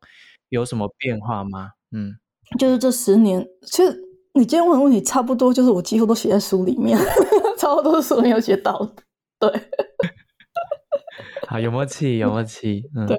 [0.48, 1.72] 有什么变化吗？
[1.92, 2.16] 嗯，
[2.59, 4.02] 就是这十年，其实
[4.35, 6.98] 你今天问的问题差不多，就是我几乎都写在书里面，
[7.59, 9.02] 差不多是书里面有写到的。
[9.38, 9.50] 对，
[11.48, 13.18] 好，有默契，有默契，嗯， 对。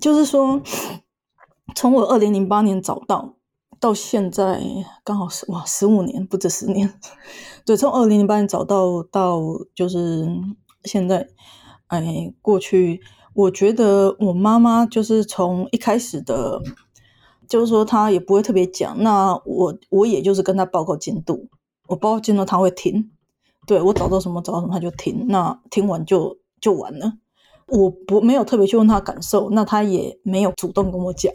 [0.00, 0.62] 就是说，
[1.74, 3.34] 从我二零零八年找到
[3.80, 4.60] 到现在，
[5.02, 6.94] 刚好是哇十五年，不止十年。
[7.66, 9.40] 对，从二零零八年找到到
[9.74, 10.24] 就是
[10.84, 11.28] 现在，
[11.86, 13.00] 哎，过去
[13.34, 16.60] 我觉得我妈妈就是从一开始的，
[17.48, 21.48] 就是说她也不会特别讲，那我我也就是跟她报告进度，
[21.88, 23.10] 我报告进度她会听，
[23.66, 27.14] 对，我找到什么找到什么她就听，那听完就就完了。
[27.68, 31.32] 我不没有特别去问她感受，那她也没有主动跟我讲。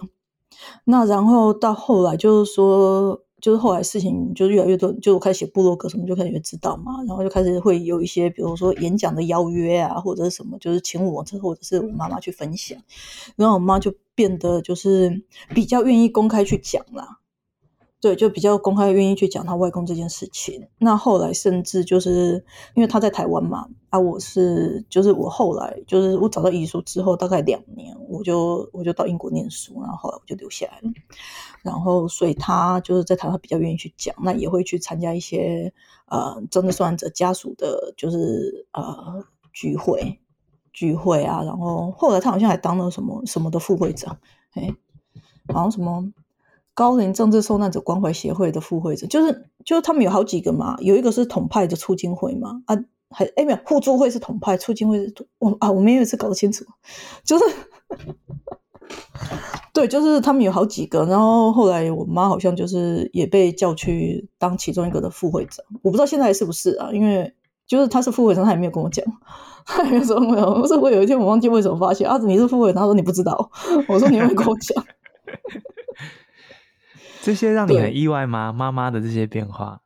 [0.86, 7.04] 那然后到后来就是说，就是后来事情就越来越多，就我开始写部落格什么，就开始知道嘛。
[7.08, 12.78] 然后就开始会有一些，比如说演讲的邀约啊，或者是什么，就是请我，或者是我妈妈去分享。
[13.36, 15.24] 然后我妈就变得就是
[15.54, 17.20] 比较愿意公开去讲啦。
[18.00, 20.68] 对，就比较公开，愿意去讲他外公这件事情。
[20.78, 30.92] 那后来甚至就是因为他在台湾嘛，啊，我是就是我后来就是我找到遗书之后，大概两年，我就我就到英国念书，然后后来我就留下来了。
[31.64, 35.74] 然后所以他就是在台湾比较愿意去讲，那也会去参加一些
[36.06, 40.20] 呃真的受难者家属的，就是呃聚会
[40.72, 41.42] 聚会啊。
[41.44, 44.20] 然后后来他好像还当了什么什么的副会长，
[44.52, 44.72] 哎，
[45.52, 46.14] 好像什么。
[46.78, 52.78] 高龄政治受难者关怀协会的副会长，就是就是他们有好几个嘛，有一个是统派的促进会嘛，啊，
[53.10, 56.64] 还哎没有互助会是统派，促进会是我啊，我没有一次搞得清楚，
[57.26, 57.46] 就是
[59.74, 67.34] 对，就是他们有好几个，然后后来我妈好像就是也被叫去当其中一个的副会长，我不知道现在是不是啊，因为
[67.66, 69.04] 就是他是副会长，他也没有跟我讲，
[69.66, 73.50] 他也没有说没有，我说我有一天我忘记为什么发现啊，你是副会长，他说你不知道，
[73.90, 74.86] 我说你会跟我讲。
[77.28, 78.54] 这些让你很意外吗？
[78.54, 79.82] 妈妈的这些变化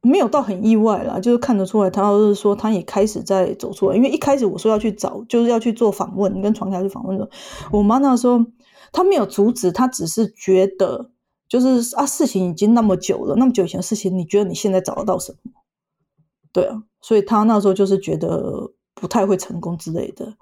[0.00, 3.94] 没有到很意外啦，就是看得出来，他就是说他也开始在走出来。
[3.94, 7.30] 因为一开始我说要去找，就是要去做访问，跟床下去访问的。
[7.70, 8.44] 我妈那时候
[8.90, 11.12] 她没有阻止，她只是觉得
[11.48, 15.52] 就是啊，事情已经那么久了，那么久以前的事情，你觉得你现在找得到什么？
[16.52, 20.34] 对啊，所以她那时候就是觉得不太会成功之类的。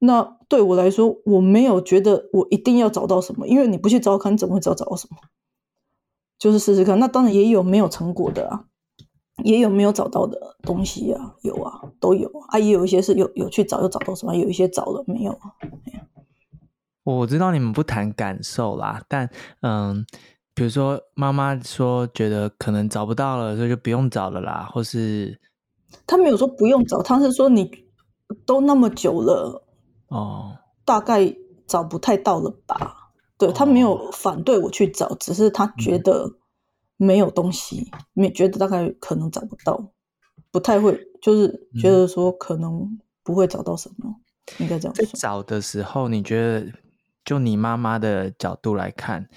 [0.00, 5.18] 那对我来说，我没有觉得我一定要找到什么，因为你不去找看，你怎么会知道找到什么？
[6.38, 8.64] 就是试试看，那当然也有没有成果的啊，
[9.44, 15.52] 也有没有找到的东西啊，有啊，都有啊，也有一些是有有去找又找到什么，有一些找了没有啊。
[17.04, 19.28] 我知道你们不谈感受啦，但
[19.60, 20.04] 嗯，
[20.54, 25.38] 比如说妈妈说觉得可能找不到了，所以就不用找了啦，或是
[26.06, 27.70] 他没有说不用找，他是说你
[28.46, 29.62] 都那么久了
[30.08, 31.34] 哦，大概
[31.66, 33.03] 找不太到了吧。
[33.46, 36.38] 对，他没有反对我去找，只是他觉得
[36.96, 39.92] 没有东西，没、嗯、觉得大概可能找不到，
[40.50, 44.08] 不太会，就是觉得说可能不会找到什么，
[44.58, 45.04] 嗯、应该这样说。
[45.04, 46.72] 在找的时候，你觉得
[47.24, 49.28] 就你妈妈的角度来看，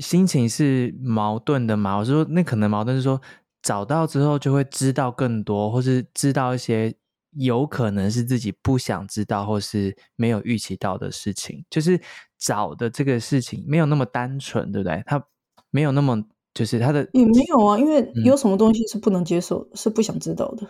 [0.00, 1.96] 心情是矛盾的吗？
[1.96, 3.20] 我说那可能矛盾是说
[3.62, 6.94] 找到之后就会知道更多，或是知道一些
[7.32, 11.64] 有可能是自己不想知道或是没有预期到的事情。
[11.68, 12.00] 就是
[12.38, 15.02] 找的这个事情没有那么单纯，对不对？
[15.06, 15.22] 他
[15.70, 16.24] 没有那么
[16.54, 20.66] 就是他的也没有啊，因为有什么东西是不能接受，嗯、是不想知道的。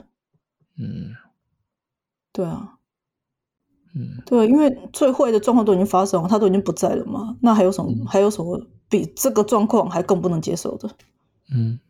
[0.79, 1.15] 嗯，
[2.33, 2.75] 对啊。
[3.95, 7.91] 嗯，对，因为最坏的状况都已经发生了，他都已经不在了嘛，那还有什么？
[7.91, 10.91] 嗯、还有什么比这个状况还更不能接受的？
[11.51, 11.81] 嗯，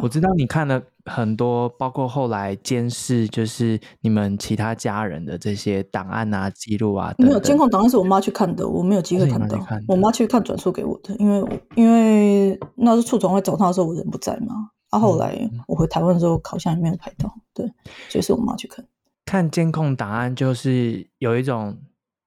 [0.00, 7.28] 我知道你看了很多，包括后来监视，就是你们其他家人的这些档案啊、记录啊等等。
[7.28, 9.58] 没有监控档案是我妈去看的，我没有机会看到。
[9.58, 14.70] 看我妈去看转述给我的，因为因为那是处长会找他的时候，我人不在嘛。
[14.90, 17.64] 啊，后来我回台湾的时候，好像也没有拍到，对，
[18.08, 18.84] 所以是我妈去看。
[19.24, 21.78] 看监控档案，就是有一种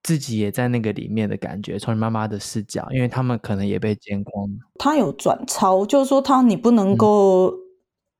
[0.03, 4.49] 自己也在那个里面的感觉，从你妈妈的视角，因为他们可能也被监控。
[4.77, 7.51] 他有转抄，就是说他你不能够，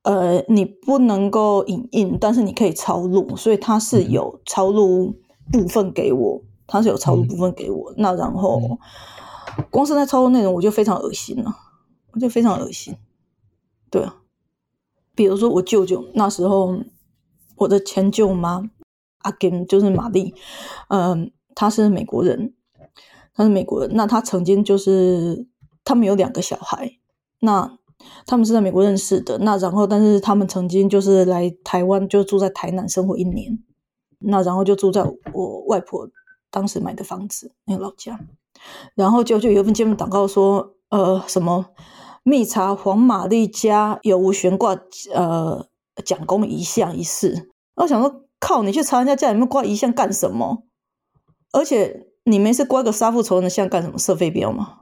[0.02, 5.14] 嗯、呃，你不能够影印，但是你可以抄录，所以他是有抄录
[5.52, 7.92] 部分给我，他是有抄录部分给我。
[7.92, 8.58] 嗯、那然后，
[9.58, 11.54] 嗯、光是在抄录内容，我就非常恶心了，
[12.12, 12.96] 我就非常恶心。
[13.90, 14.16] 对啊，
[15.14, 16.78] 比如说我舅舅那时候。
[17.56, 18.68] 我的前舅妈
[19.18, 20.34] 阿根就是玛丽，
[20.88, 22.52] 嗯，他是美国人，
[23.34, 23.90] 他是美国人。
[23.94, 25.46] 那他曾经就是
[25.84, 26.98] 他们有两个小孩，
[27.40, 27.78] 那
[28.26, 29.38] 他们是在美国认识的。
[29.38, 33.58] 那然后，但是他们曾经就是来台湾，就住在台南生活一年。
[34.18, 36.08] 那然后就住在我外婆
[36.50, 38.18] 当时买的房子那个老家。
[38.94, 41.66] 然后就就有一份见面广告说，呃，什么
[42.22, 44.76] 密查黄玛丽家有无悬挂，
[45.14, 45.66] 呃。
[46.04, 50.64] 蒋公遗像一事，我想说，靠，你去查人家家里面挂遗像干什么？
[51.54, 53.98] 而且你没事挂个杀父仇人的像干什么？
[53.98, 54.80] 射飞镖吗？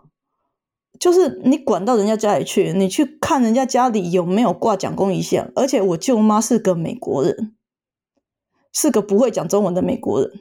[0.99, 5.51] 就是你管到人家家里去，你去看人家家里有没有挂蒋公遗像？
[5.55, 7.55] 而且我舅妈是个美国人，
[8.73, 10.41] 是个不会讲中文的美国人，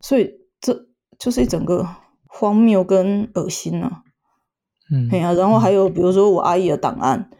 [0.00, 0.86] 所以这
[1.18, 1.86] 就是一整个
[2.26, 4.02] 荒谬跟恶心啊！
[4.90, 7.30] 嗯，对啊，然后还有比如说我阿姨的档案。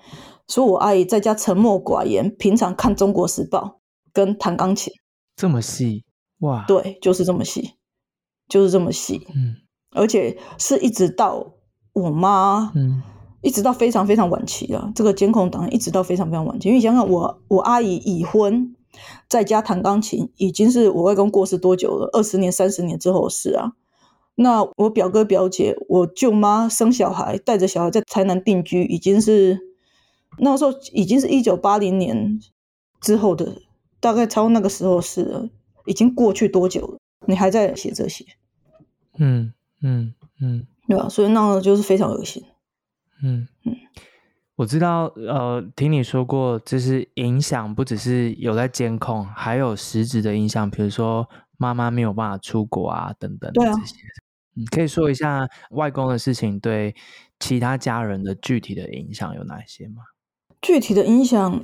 [0.49, 3.59] 说我阿姨在家沉默寡言，平常看《中国时报》
[4.13, 4.93] 跟弹钢琴，
[5.35, 6.05] 这么细
[6.39, 6.65] 哇？
[6.69, 7.73] 对，就是这么细，
[8.49, 9.27] 就是这么细。
[9.35, 9.57] 嗯，
[9.93, 11.55] 而且是一直到
[11.93, 13.03] 我妈，嗯，
[13.43, 14.93] 一直到非常非常晚期了。
[14.95, 18.75] 这个监控档案一直到非常非常晚期，因为想想我我阿姨已婚，
[19.29, 22.09] 在家弹钢琴，已经是我外公过世多久了？
[22.13, 23.73] 二十年、三十年之后的事啊。
[24.35, 29.61] 那我表哥表姐，我舅妈生小孩，带着小孩在台南定居，已经是。
[30.39, 32.39] 那时候已经是一九八零年
[33.01, 33.63] 之后的，
[34.01, 35.49] 大概超那个时候是了，
[35.87, 36.99] 已经过去多久了？
[37.27, 38.25] 你还在写这些？
[39.19, 41.09] 嗯嗯嗯，对吧？
[41.09, 42.45] 所以那个就是非常恶心。
[43.23, 43.75] 嗯嗯，
[44.57, 53.51] 我知道，呃，听你说过，就是影响不只是有在监控，还有实质的影响，比如说妈妈没有办法出国啊，等等。
[53.53, 53.73] 对啊，
[54.55, 56.95] 你可以说一下外公的事情对
[57.39, 60.03] 其他家人的具体的影响有哪些吗？
[60.61, 61.63] 具体的影响，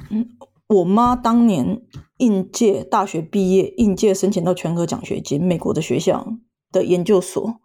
[0.69, 1.83] 我妈当年
[2.19, 6.27] 应届大学毕业，应届申请到全额奖学金，美国的学校
[6.71, 7.61] 的研究所，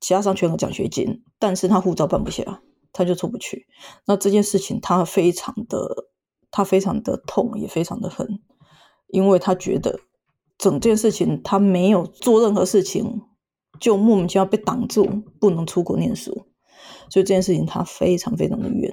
[0.00, 3.66] 加上全额奖学金，但是她护照办不下，她就出不去。
[4.06, 6.08] 那这件事情，她非常的，
[6.50, 8.40] 她非常的痛，也非常的恨，
[9.08, 10.00] 因为她觉得
[10.58, 13.22] 整件事情她没有做任何事情，
[13.80, 15.06] 就莫名其妙被挡住，
[15.40, 16.46] 不能出国念书。
[17.08, 18.92] 所以这件事情他非常非常的冤，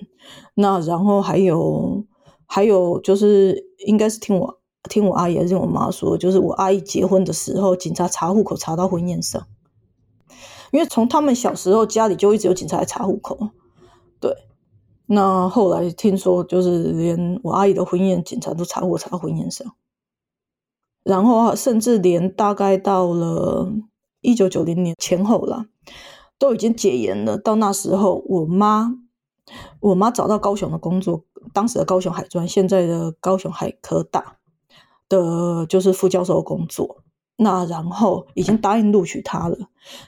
[0.53, 2.05] 那然后还有
[2.51, 4.59] 还有就是应该是听我
[4.89, 9.45] 听我阿姨还是听我妈说，就是我阿姨结婚的时候，警察查户口查到婚宴上，
[10.71, 13.51] 因为从他们小时候家里就一直有警察来查户口，
[14.19, 14.35] 对，
[15.05, 19.75] 那后来听说就是连我阿姨的婚宴警察都查过查婚宴上，
[21.03, 23.71] 然后甚至连大概到了
[24.21, 25.67] 一九九零年前后了。
[26.39, 27.37] 都已经解严了。
[27.37, 28.95] 到那时候，我妈，
[29.81, 34.37] 我妈找到高雄的工作，当时的高雄海专，现在的高雄海科大
[35.07, 37.03] 的，就是副教授的工作。
[37.35, 39.57] 那然后已经答应录取他了，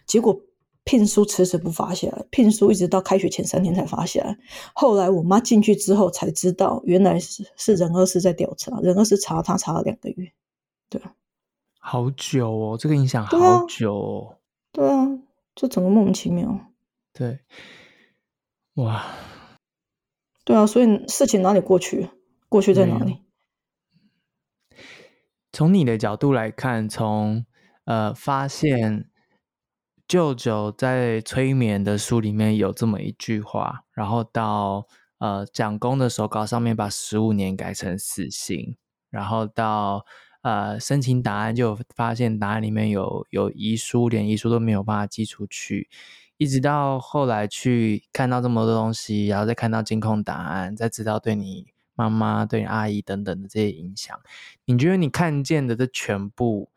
[0.06, 0.40] 结果
[0.84, 4.38] 聘书迟迟不发下来，聘书一直到开学前三天才发下来。
[4.74, 10.32] 后来我妈进去之后才知道，原来是是人二室在调查，人二室查他查了两个月，
[10.90, 11.02] 对，
[11.80, 14.38] 好久哦，这个影响好久哦，
[14.72, 15.06] 对啊。
[15.06, 15.20] 对啊
[15.54, 16.58] 就整个莫名其妙，
[17.12, 17.40] 对，
[18.76, 19.06] 哇，
[20.52, 22.10] 对啊，所以事情哪里过去？
[22.50, 23.20] 过去在哪里？
[25.54, 27.46] 从你的角度来看，从
[27.86, 29.10] 呃发现
[30.06, 34.88] 舅舅在催眠的书里面有这么一句话，然后到
[35.20, 38.76] 呃蒋公的手稿上面把十五年改成死刑，
[39.10, 40.06] 然后到
[40.42, 45.90] 呃申请档案就发现档案里面有有遗书，连遗书都没有办法寄出去，
[46.42, 54.20] 一直到后来去看到这么多东西，然后再看到监控档案，再知道对你妈妈、对你阿姨等等的这些影响，
[54.66, 56.72] 你觉得你看见的这全部？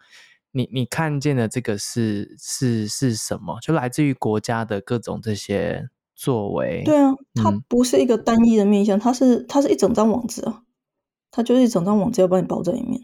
[0.52, 3.58] 你你看见的这个是是是什么？
[3.62, 6.82] 就来自于国家的各种这些作为。
[6.84, 10.64] 对啊，它不是一个单一的面向，嗯、它是它是一整张网子啊，
[11.30, 13.00] 它就是一整张网子要把你包在里面。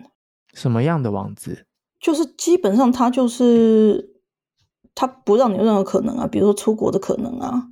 [0.53, 1.65] 什么样的网子？
[1.99, 4.10] 就是基本上它就是
[4.95, 7.69] 它不让你有任何可能啊，比如说出国的可能啊，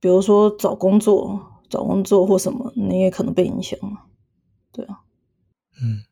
[0.00, 4.06] 比如说找工作找工作或什么，你也可能被影响啊。
[4.72, 5.00] 对啊，
[5.82, 6.04] 嗯。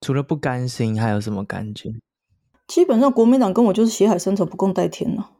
[0.00, 1.94] 除了不甘心，还有什么感觉？
[2.66, 5.30] 基本上国民党跟我就是血海深仇，不共戴天了。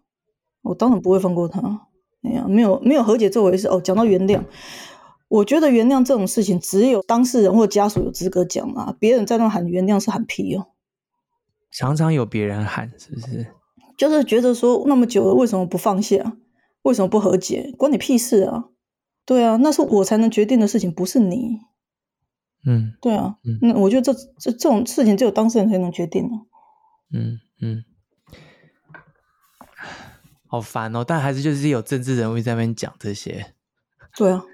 [0.62, 1.88] 我当然不会放过他。
[2.22, 3.66] 哎呀，没有没有和解这回事。
[3.66, 4.44] 哦，讲到原谅，
[5.26, 8.94] 我觉得原谅这种事情，只有当事人或家属有资格讲啊。
[9.00, 10.68] 别人在那喊原谅是喊屁哦。
[11.72, 13.46] 常常有别人喊，是不是？
[13.96, 16.36] 就是觉得说那么久了，为什么不放下？
[16.82, 17.72] 为什么不和解？
[17.78, 18.66] 关你屁事啊！
[19.24, 21.58] 对啊，那是我才能决定的事情，不是你。
[22.66, 26.34] 嗯，对啊，嗯，那我觉得这这这种事情只有当事人才能决定的。
[27.12, 27.84] 嗯嗯，
[30.46, 31.04] 好烦哦！
[31.06, 33.54] 但还是就是有政治人物在那边讲这些。
[34.16, 34.44] 对啊，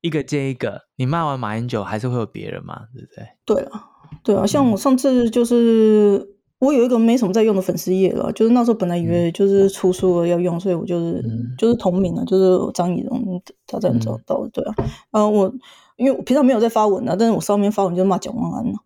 [0.00, 2.86] 一个接一个，你骂完马英九，还是会有别人嘛？
[2.92, 3.28] 对不对？
[3.44, 3.88] 对啊，
[4.24, 14.50] 对啊，像我上次就是、嗯、我有一个没什么在用的粉丝页了，就是那时候本来以为就是出书了要用，所以我就是、嗯、就是同名了，就是张以荣，他这样找到的。
[14.50, 14.74] 对啊，
[15.12, 15.54] 嗯，我。
[15.96, 18.80] 因为我平常没有在发文啊，但是我上面发文就骂蒋万安了。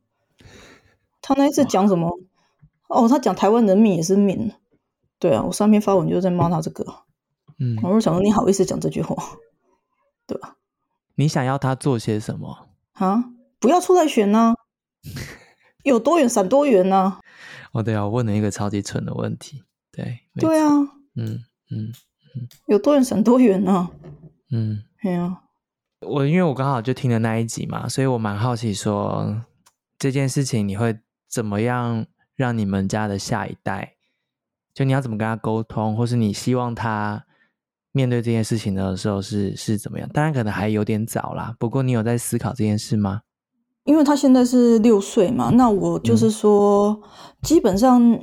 [1.21, 2.21] 他那一次讲什么？
[2.87, 4.53] 哦，他讲台湾人民也是命。
[5.19, 6.85] 对啊，我上面发文就在骂他这个。
[7.59, 9.17] 嗯，我就想说你好意思讲这句话，
[10.25, 10.55] 对吧？
[11.17, 12.69] 你想要他做些什么？
[12.93, 13.25] 啊，
[13.59, 14.55] 不要出来选啊！
[15.83, 17.19] 有多远闪多远啊！
[17.73, 19.63] 哦，对啊，我问了一个超级蠢的问题。
[19.93, 20.69] 对，对啊，
[21.17, 21.93] 嗯嗯
[22.35, 23.91] 嗯，有多远闪多远啊？
[24.51, 25.43] 嗯，对啊。
[26.07, 29.45] 我因为我刚好就听了那一集嘛，所以我蛮好奇说
[29.99, 30.99] 这件事情你会
[31.29, 33.97] 怎么样让你们家的下一代，
[34.73, 37.25] 就你要怎么跟他沟通，或是你希望他
[37.93, 40.09] 面对这件事情的时候是是怎么样？
[40.09, 43.23] 当然可能还有点早啦，不过你有在思考这件事吗？
[43.85, 47.03] 因为他现在是六岁嘛，那我就是说，嗯、
[47.43, 48.19] 基本上，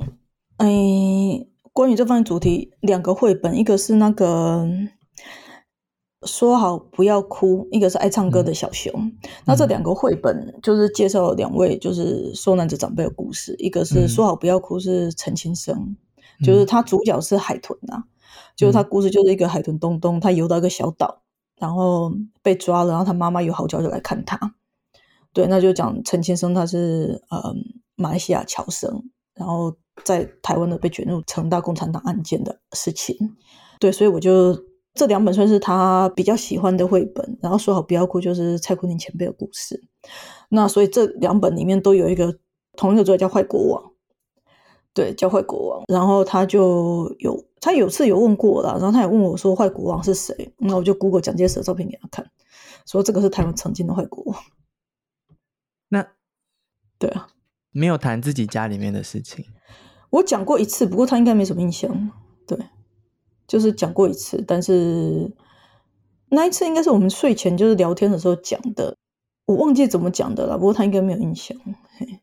[0.56, 4.66] 哎，关于这方面主题，两个绘本，一个是那个。
[6.26, 8.92] 说好不要哭，一个是爱唱歌的小熊。
[8.92, 9.12] 嗯、
[9.44, 13.54] 那这两个绘本就是介绍了两位就是受难者长辈的故事。
[13.56, 18.10] 一个是说好不要哭，是陈清生，嗯、就是他主角是海豚呐、啊，嗯、
[18.56, 21.22] 就是他故事就是一个海豚东东，他游到一个小岛，
[21.56, 24.56] 然后被抓了，然后他妈妈有好叫就来看他。
[25.38, 27.54] 对，那就讲陈先生他是呃
[27.94, 28.90] 马来西亚侨生，
[29.34, 29.72] 然后
[30.02, 33.16] 在台湾的被卷入成大共产党案件的事情。
[33.78, 34.66] 对，所以我就。
[34.94, 39.80] 这两本算是他比较喜欢的绘本，然后说好不要哭，就是蔡焜霖前辈的故事。
[40.48, 42.36] 那所以这两本里面都有一个
[42.76, 43.92] 同一个作者叫坏国王，
[44.92, 45.84] 对，叫坏国王。
[45.86, 50.52] 然后他就有他有次有问过了，然后他也问我说坏国王是谁？
[50.58, 52.26] 那我就 Google 蒋介石的照片给他看，
[52.84, 54.36] 说这个是台湾曾经的坏国王。
[57.00, 57.28] 那对啊，
[57.70, 59.44] 没有谈自己家里面的事情。
[60.10, 62.10] 我讲过一次，不过他应该没什么印象。
[62.46, 62.58] 对。
[63.46, 65.32] 就是讲过一次，但是
[66.28, 68.94] 那一次应该是我们睡前就是聊天的时候讲的，
[69.46, 70.58] 我忘记怎么讲的了。
[70.58, 71.56] 不过他应该没有印象，
[71.96, 72.20] 嘿，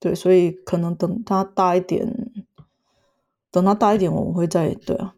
[0.00, 2.32] 对，所以可能等他大一点，
[3.50, 5.14] 等他大一点，我会再对啊，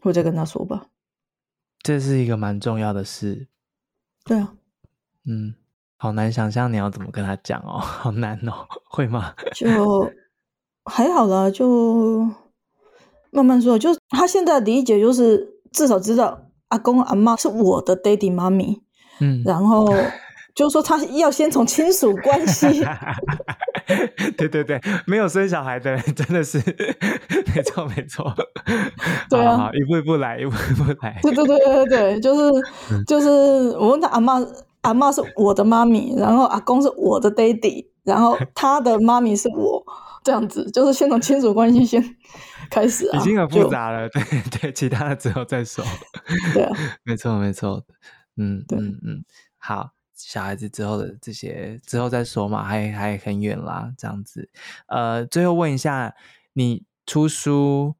[0.00, 0.88] 会再跟他说吧。
[1.78, 3.48] 这是一个蛮重要的事，
[4.22, 4.54] 对啊，
[5.24, 5.54] 嗯，
[5.98, 9.34] 好难想象你要怎么跟他讲哦， 好难哦，会吗？
[9.54, 9.66] 就
[10.86, 12.26] 还好啦，就。
[13.30, 18.80] 慢慢说，就是他现在的理解就是至少知道阿公阿妈是我的爹地妈咪，
[19.20, 19.86] 嗯，然后
[20.56, 22.82] 就是说他要先从亲属关系，
[24.38, 26.58] 对对对，没有生小孩的人真的是
[27.54, 28.34] 没错没错，
[29.28, 32.62] 对啊好好，一步一步来，一步一步来，对对对对对，就是
[33.06, 33.28] 就是
[33.76, 34.40] 我问他阿妈
[34.88, 39.84] 阿妈是我的妈咪，然后阿公是我的爹地，然后他的妈咪是我，
[40.24, 42.02] 这样子就是先从亲属关系先。
[42.70, 45.82] 开始啊，已经很复杂了，就对对，其他的之后再说。
[46.52, 47.82] 对啊，没错没错，
[48.36, 49.24] 嗯对嗯嗯，
[49.56, 54.50] 好，小孩子之后的这些之后再说嘛，还还很远啦，这样子。
[54.86, 56.14] 呃，最后问一下，
[56.52, 57.94] 你出书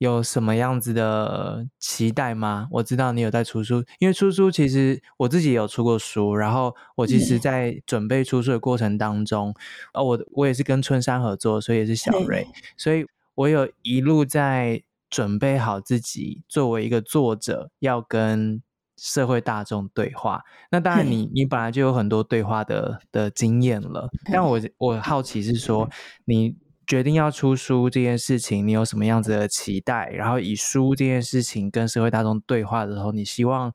[0.00, 2.66] 有什么样子的期待吗？
[2.70, 9.54] 我知道你有在出书，因为出书其实我自己也有出过书，然后我其实，在准备出书的过程当中，
[9.92, 12.46] 呃、嗯，我我也是跟春山合作，所以也是小瑞，
[12.78, 18.62] 所以我有一路在准备好自己作为一个作者要跟
[18.96, 20.42] 社会大众对话。
[20.70, 25.90] 那当然你，你你本来就有很多对话的的经验了，但我我好奇是说
[26.24, 26.56] 你。
[26.90, 30.10] 决定要出书这件事情，你有什么样子的期待？
[30.10, 33.72] 然后以书这件事情跟社会大众对话的时候，你希望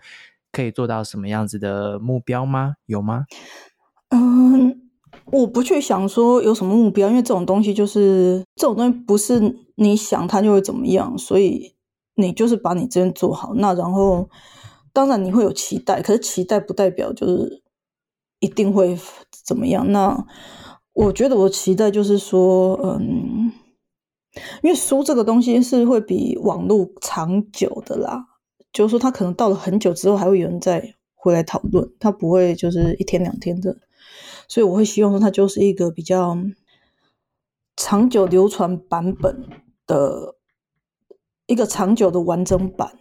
[0.51, 2.74] 可以做到什么样子的目标吗？
[2.88, 3.24] 有吗？
[4.09, 4.82] 嗯，
[5.28, 11.74] 我不去想说有什么目标，因为这种东西就是这种东西不是你想它就会怎么样，所以
[12.16, 13.53] 你就是把你这边做好。
[13.55, 14.30] 那然后
[14.91, 17.63] 当然你会有期待，可是期待不代表就是
[18.41, 18.99] 一定会
[19.45, 19.89] 怎么样。
[19.93, 20.26] 那
[20.95, 23.51] 我觉得我期待就是说，嗯，
[24.63, 28.25] 因为书这个东西是会比网络长久的啦，
[28.71, 33.77] 就是说它可能到了很久之后还会有人再回来讨论，它不会就是一天两天的，
[34.47, 36.37] 所以我会希望说它就是一个比较
[37.75, 39.49] 长久流传版本
[39.85, 40.35] 的
[41.45, 42.99] 一个长久的完整版，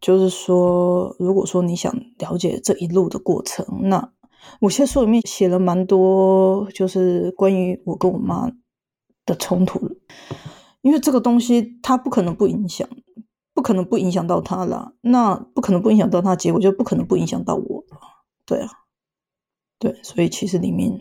[0.00, 4.12] 就是说，如果说你想了解这一路的过程，那。
[4.60, 8.50] 我现在书里面写了蛮多，就是关于我跟我妈
[9.24, 9.80] 的冲突，
[10.82, 12.88] 因为这个东西它不可能不影响，
[13.54, 17.84] 不可能不影响到他了，那不可能不影响到他，结果就不可能不影响到我，
[18.44, 18.68] 对啊，
[19.78, 21.00] 对，所以其实里面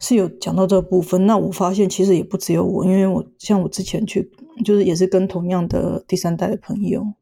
[0.00, 1.26] 是有讲到这部分。
[1.26, 4.30] 那我发现其实也不只有我，因为我像我之前去，
[4.64, 7.14] 就是也是跟同样的第三代的朋友。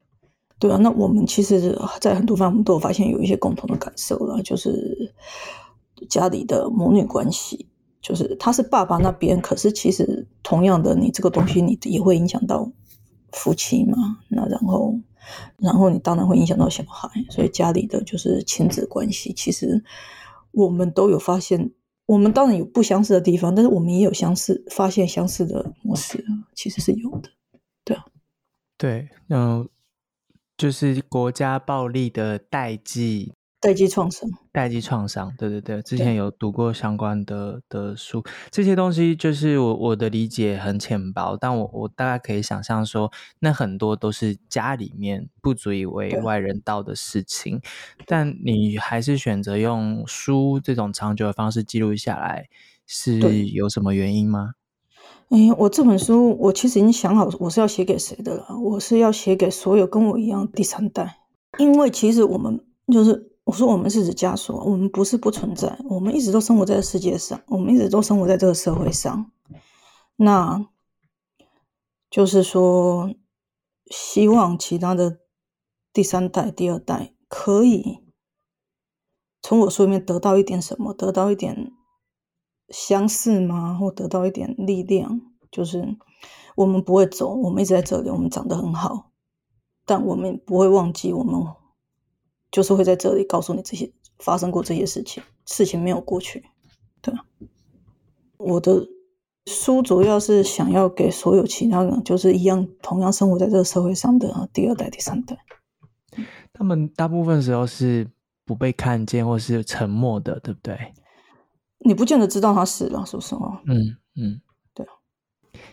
[0.61, 5.11] 对啊，那我们其实，在很多方面都有发现有一些共同的感受了，就是
[6.07, 7.67] 家里的母女关系，
[8.03, 12.71] 就是他是爸爸那边，可是其实同样的，你这个东西你也会影响到
[13.33, 14.95] 夫妻嘛，那然后，
[15.57, 19.83] 然后你当然会影响到小孩，所以家里的就是亲子关系，其实
[20.53, 21.73] 我们都有发现，
[22.05, 26.23] 我们当然有不相似的地方，但是我们也有相似，发现相似的模式，
[26.55, 27.31] 其实是有的，
[27.83, 28.05] 对啊，
[28.77, 29.67] 对，嗯。
[30.61, 47.63] 就是国家暴力的代际，代际创伤，代际创伤，对对对，之前有读过相关的的书，这些东西就是我我的理解很浅薄，但我我大概可以想象说，那很多都是家里面不足以为外人道的事情，
[48.05, 52.51] 但你还是选择用书这种长久的方式记录下来，
[52.87, 54.51] 是有什么原因吗？
[55.31, 58.59] 哎，我这本书我其实已经想好我是要写给谁的了。
[58.59, 61.21] 我是要写给所有跟我一样第三代，
[61.59, 69.31] 因为其实我们就是我说我们是指家属，我们不是不存在，我们一直都生活在这世界上，我们一直都生活在这个社会上。
[70.17, 70.67] 那
[72.11, 73.15] 就是说，
[73.89, 75.21] 希望其他的
[75.93, 78.01] 第三代、第二代可以
[79.41, 81.73] 从我书里面得到一点什么，得到一点。
[82.71, 83.75] 相似吗？
[83.75, 85.97] 或得到一点力量，就是
[86.55, 89.11] 我们不会走，我们一直在这里，我们长得很好，
[89.85, 91.35] 但我们不会忘记，我们
[92.51, 96.45] 就是会在这里告诉你这些发生过这些事情，事情没有过去。
[97.01, 97.15] 对，
[98.37, 98.87] 我的
[99.47, 105.39] 书主要是想要给所有其他人，就是一样同样生活在这个社会上的第二代、第三代，
[106.53, 108.09] 他们大部分时候是
[108.45, 110.77] 不被看见或是沉默的，对不对？
[111.85, 113.59] 你不见得知道他死了，是不是哦？
[113.67, 114.41] 嗯嗯，
[114.75, 114.87] 对，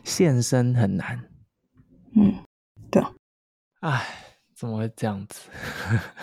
[0.04, 1.30] 现身很难。
[2.16, 2.34] 嗯，
[2.90, 3.14] 对啊。
[3.82, 4.08] 哎，
[4.56, 5.50] 怎么会这样子？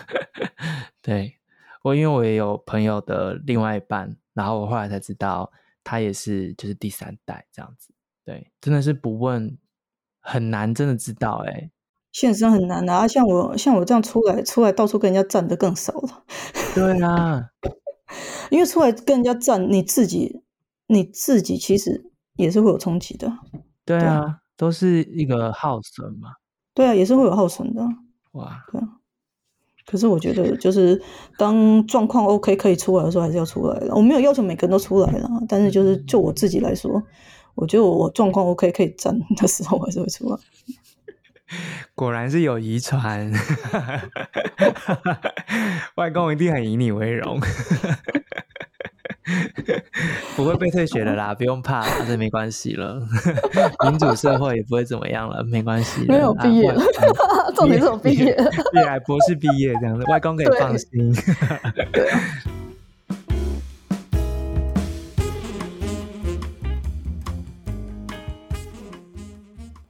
[1.03, 1.39] 对，
[1.83, 5.53] 我因为我也有朋友的另外一半，然后我后来才知道
[5.85, 7.93] 他也是就是第三代这样子。
[8.25, 9.59] 对，真的是不问
[10.21, 11.71] 很难，真的知道哎。
[12.11, 16.25] 现身很难啊，像我像我这样出来出来到处跟人家站的更少了。
[16.75, 17.51] 对啊。
[18.51, 20.43] 因为出来跟人家站，你自己
[20.87, 23.33] 你自己其实也是会有冲击的。
[23.85, 26.31] 对啊，对啊，都是一个耗损嘛。
[26.75, 27.83] 对啊，也是会有耗损的。
[28.33, 28.89] 哇，对啊。
[29.87, 31.01] 可是我觉得，就是
[31.37, 33.95] 当状况 OK 可以出来的时候，还是要出来的。
[33.95, 37.03] 我没有要求每个人都出来了，但是就是就我自己来说，
[37.55, 40.39] 我觉得我状况 OK 可以站的时候，我还是会出来。
[41.95, 43.31] 果然是有遗传，
[45.95, 47.39] 外公一定很以你为荣，
[50.35, 53.01] 不会被退学的啦， 不用怕，这没关系了。
[53.89, 56.05] 民主社会也不会怎么样了，没关系。
[56.09, 56.83] 没有毕业了，
[57.55, 61.15] 重点是我毕业了，毕业博士毕业这样子，外公可以放心。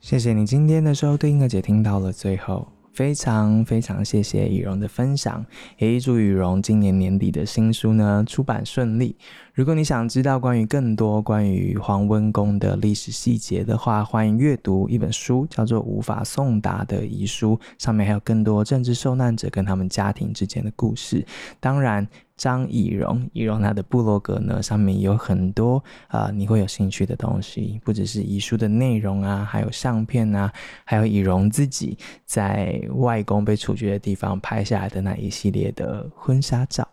[0.05, 2.69] 谢谢你今天的收听，而且听到了最后。
[2.93, 5.45] 非常非常谢谢以蓉的分享，
[5.79, 9.17] 也祝以蓉今年年底的新书呢出版顺利。
[9.55, 21.25] 如果你想知道关于更多关于黄温公的历史细节的话，欢迎阅读一本书，叫做《无法送达的遗书》，上面还有更多政治受难者跟他们家庭之间的故事。
[21.59, 22.07] 当然。
[22.37, 30.53] 张以荣，以荣他的部落格呢，上面有很多啊、你会有兴趣的东西，不只是遗书的内容啊，还有相片啊，
[30.85, 36.87] 还有以荣自己在外公被处决的地方拍下来的那一系列的婚纱照。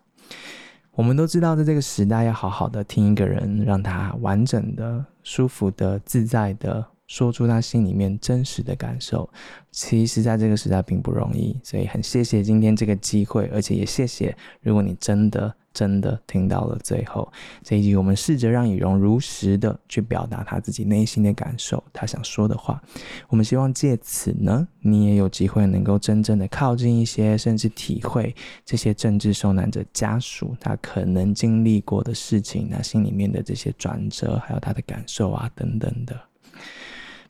[0.93, 6.85] 我们都知道，在这个时代，要好好的听一个人，让他完整的、舒服的、自在的。
[7.12, 9.30] 说出他心里面真实的感受，
[9.70, 17.30] 其实在这个时代并不容易，所以很谢谢今天这个机会，而且也谢谢，如果你真的真的听到了最后
[17.64, 22.82] 这一集，我们试着让羽绒如实的去表达他自己内心的感受，他想说的话。
[23.28, 28.34] 我们希望借此呢，你也有机会能够真正的靠近一些，甚至体会
[28.66, 36.18] 这些政治受难者家属他可能经历过的事情，他心里面的这些转折，还有他的感受啊等等的。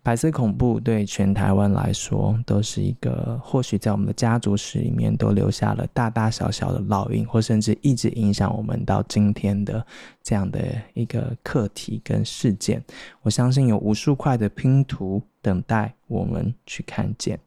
[0.04, 9.86] 白色恐怖对全台湾来说都是一个，或许在我们的家族史里面都留下了大大小小的烙印，或甚至一直影响我们到今天的
[10.24, 10.60] 这样的
[10.96, 12.84] 一个课题跟事件。
[13.22, 17.40] 我相信有无数块的拼图等待我们去看见。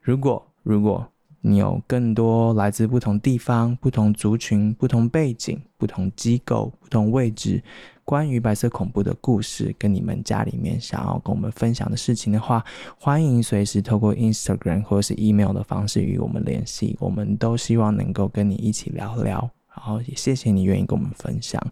[0.00, 1.06] 如果如果
[1.42, 7.62] 你有更多来自不同地方、不同族群、不同背景、不同机构、不同位置。
[8.10, 12.64] 关于白色恐怖的故事，跟你们家里面想要跟我们分享的事情的话，
[12.98, 16.96] 欢迎随时透过 Instagram 或者是 email 的方式与我们联系。
[16.98, 21.64] 我们都希望能够跟你一起聊聊，然后也谢谢你愿意跟我们分享。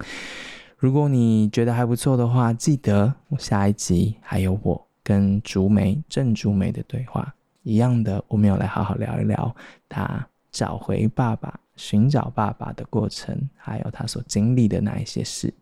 [0.76, 7.34] 如果你觉得还不错的话，记得我下一集还有我跟竹梅郑竹梅的对话
[7.64, 9.52] 一样的，我们要来好好聊一聊
[9.88, 15.52] 他找回爸爸、寻找爸爸的过程，还有他所经历的那一些事。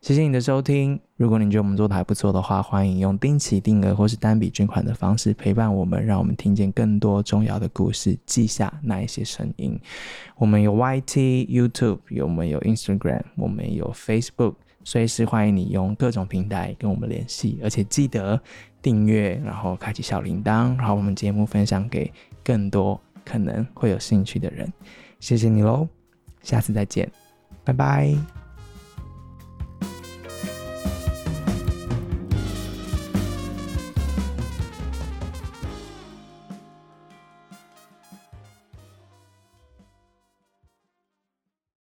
[0.00, 0.98] 谢谢你的收听。
[1.16, 9.78] 如果你觉得我们做的还不错的话，欢迎用定期定额或是单笔捐款的方式陪伴我们，让我们听见更多重要的故事，记下那一些声音。
[10.36, 14.54] 我们有 YT、YouTube，有我们有 Instagram，我们有 Facebook，
[14.84, 18.40] 随时欢迎你用各种平台跟我们联系，而且记得
[18.80, 22.10] 订阅，然后开启小铃铛，然后我们节目分享给
[22.44, 24.72] 更多可能会有兴趣的人。
[25.18, 25.88] 谢谢你喽，
[26.40, 27.10] 下次再见，
[27.64, 28.47] 拜拜。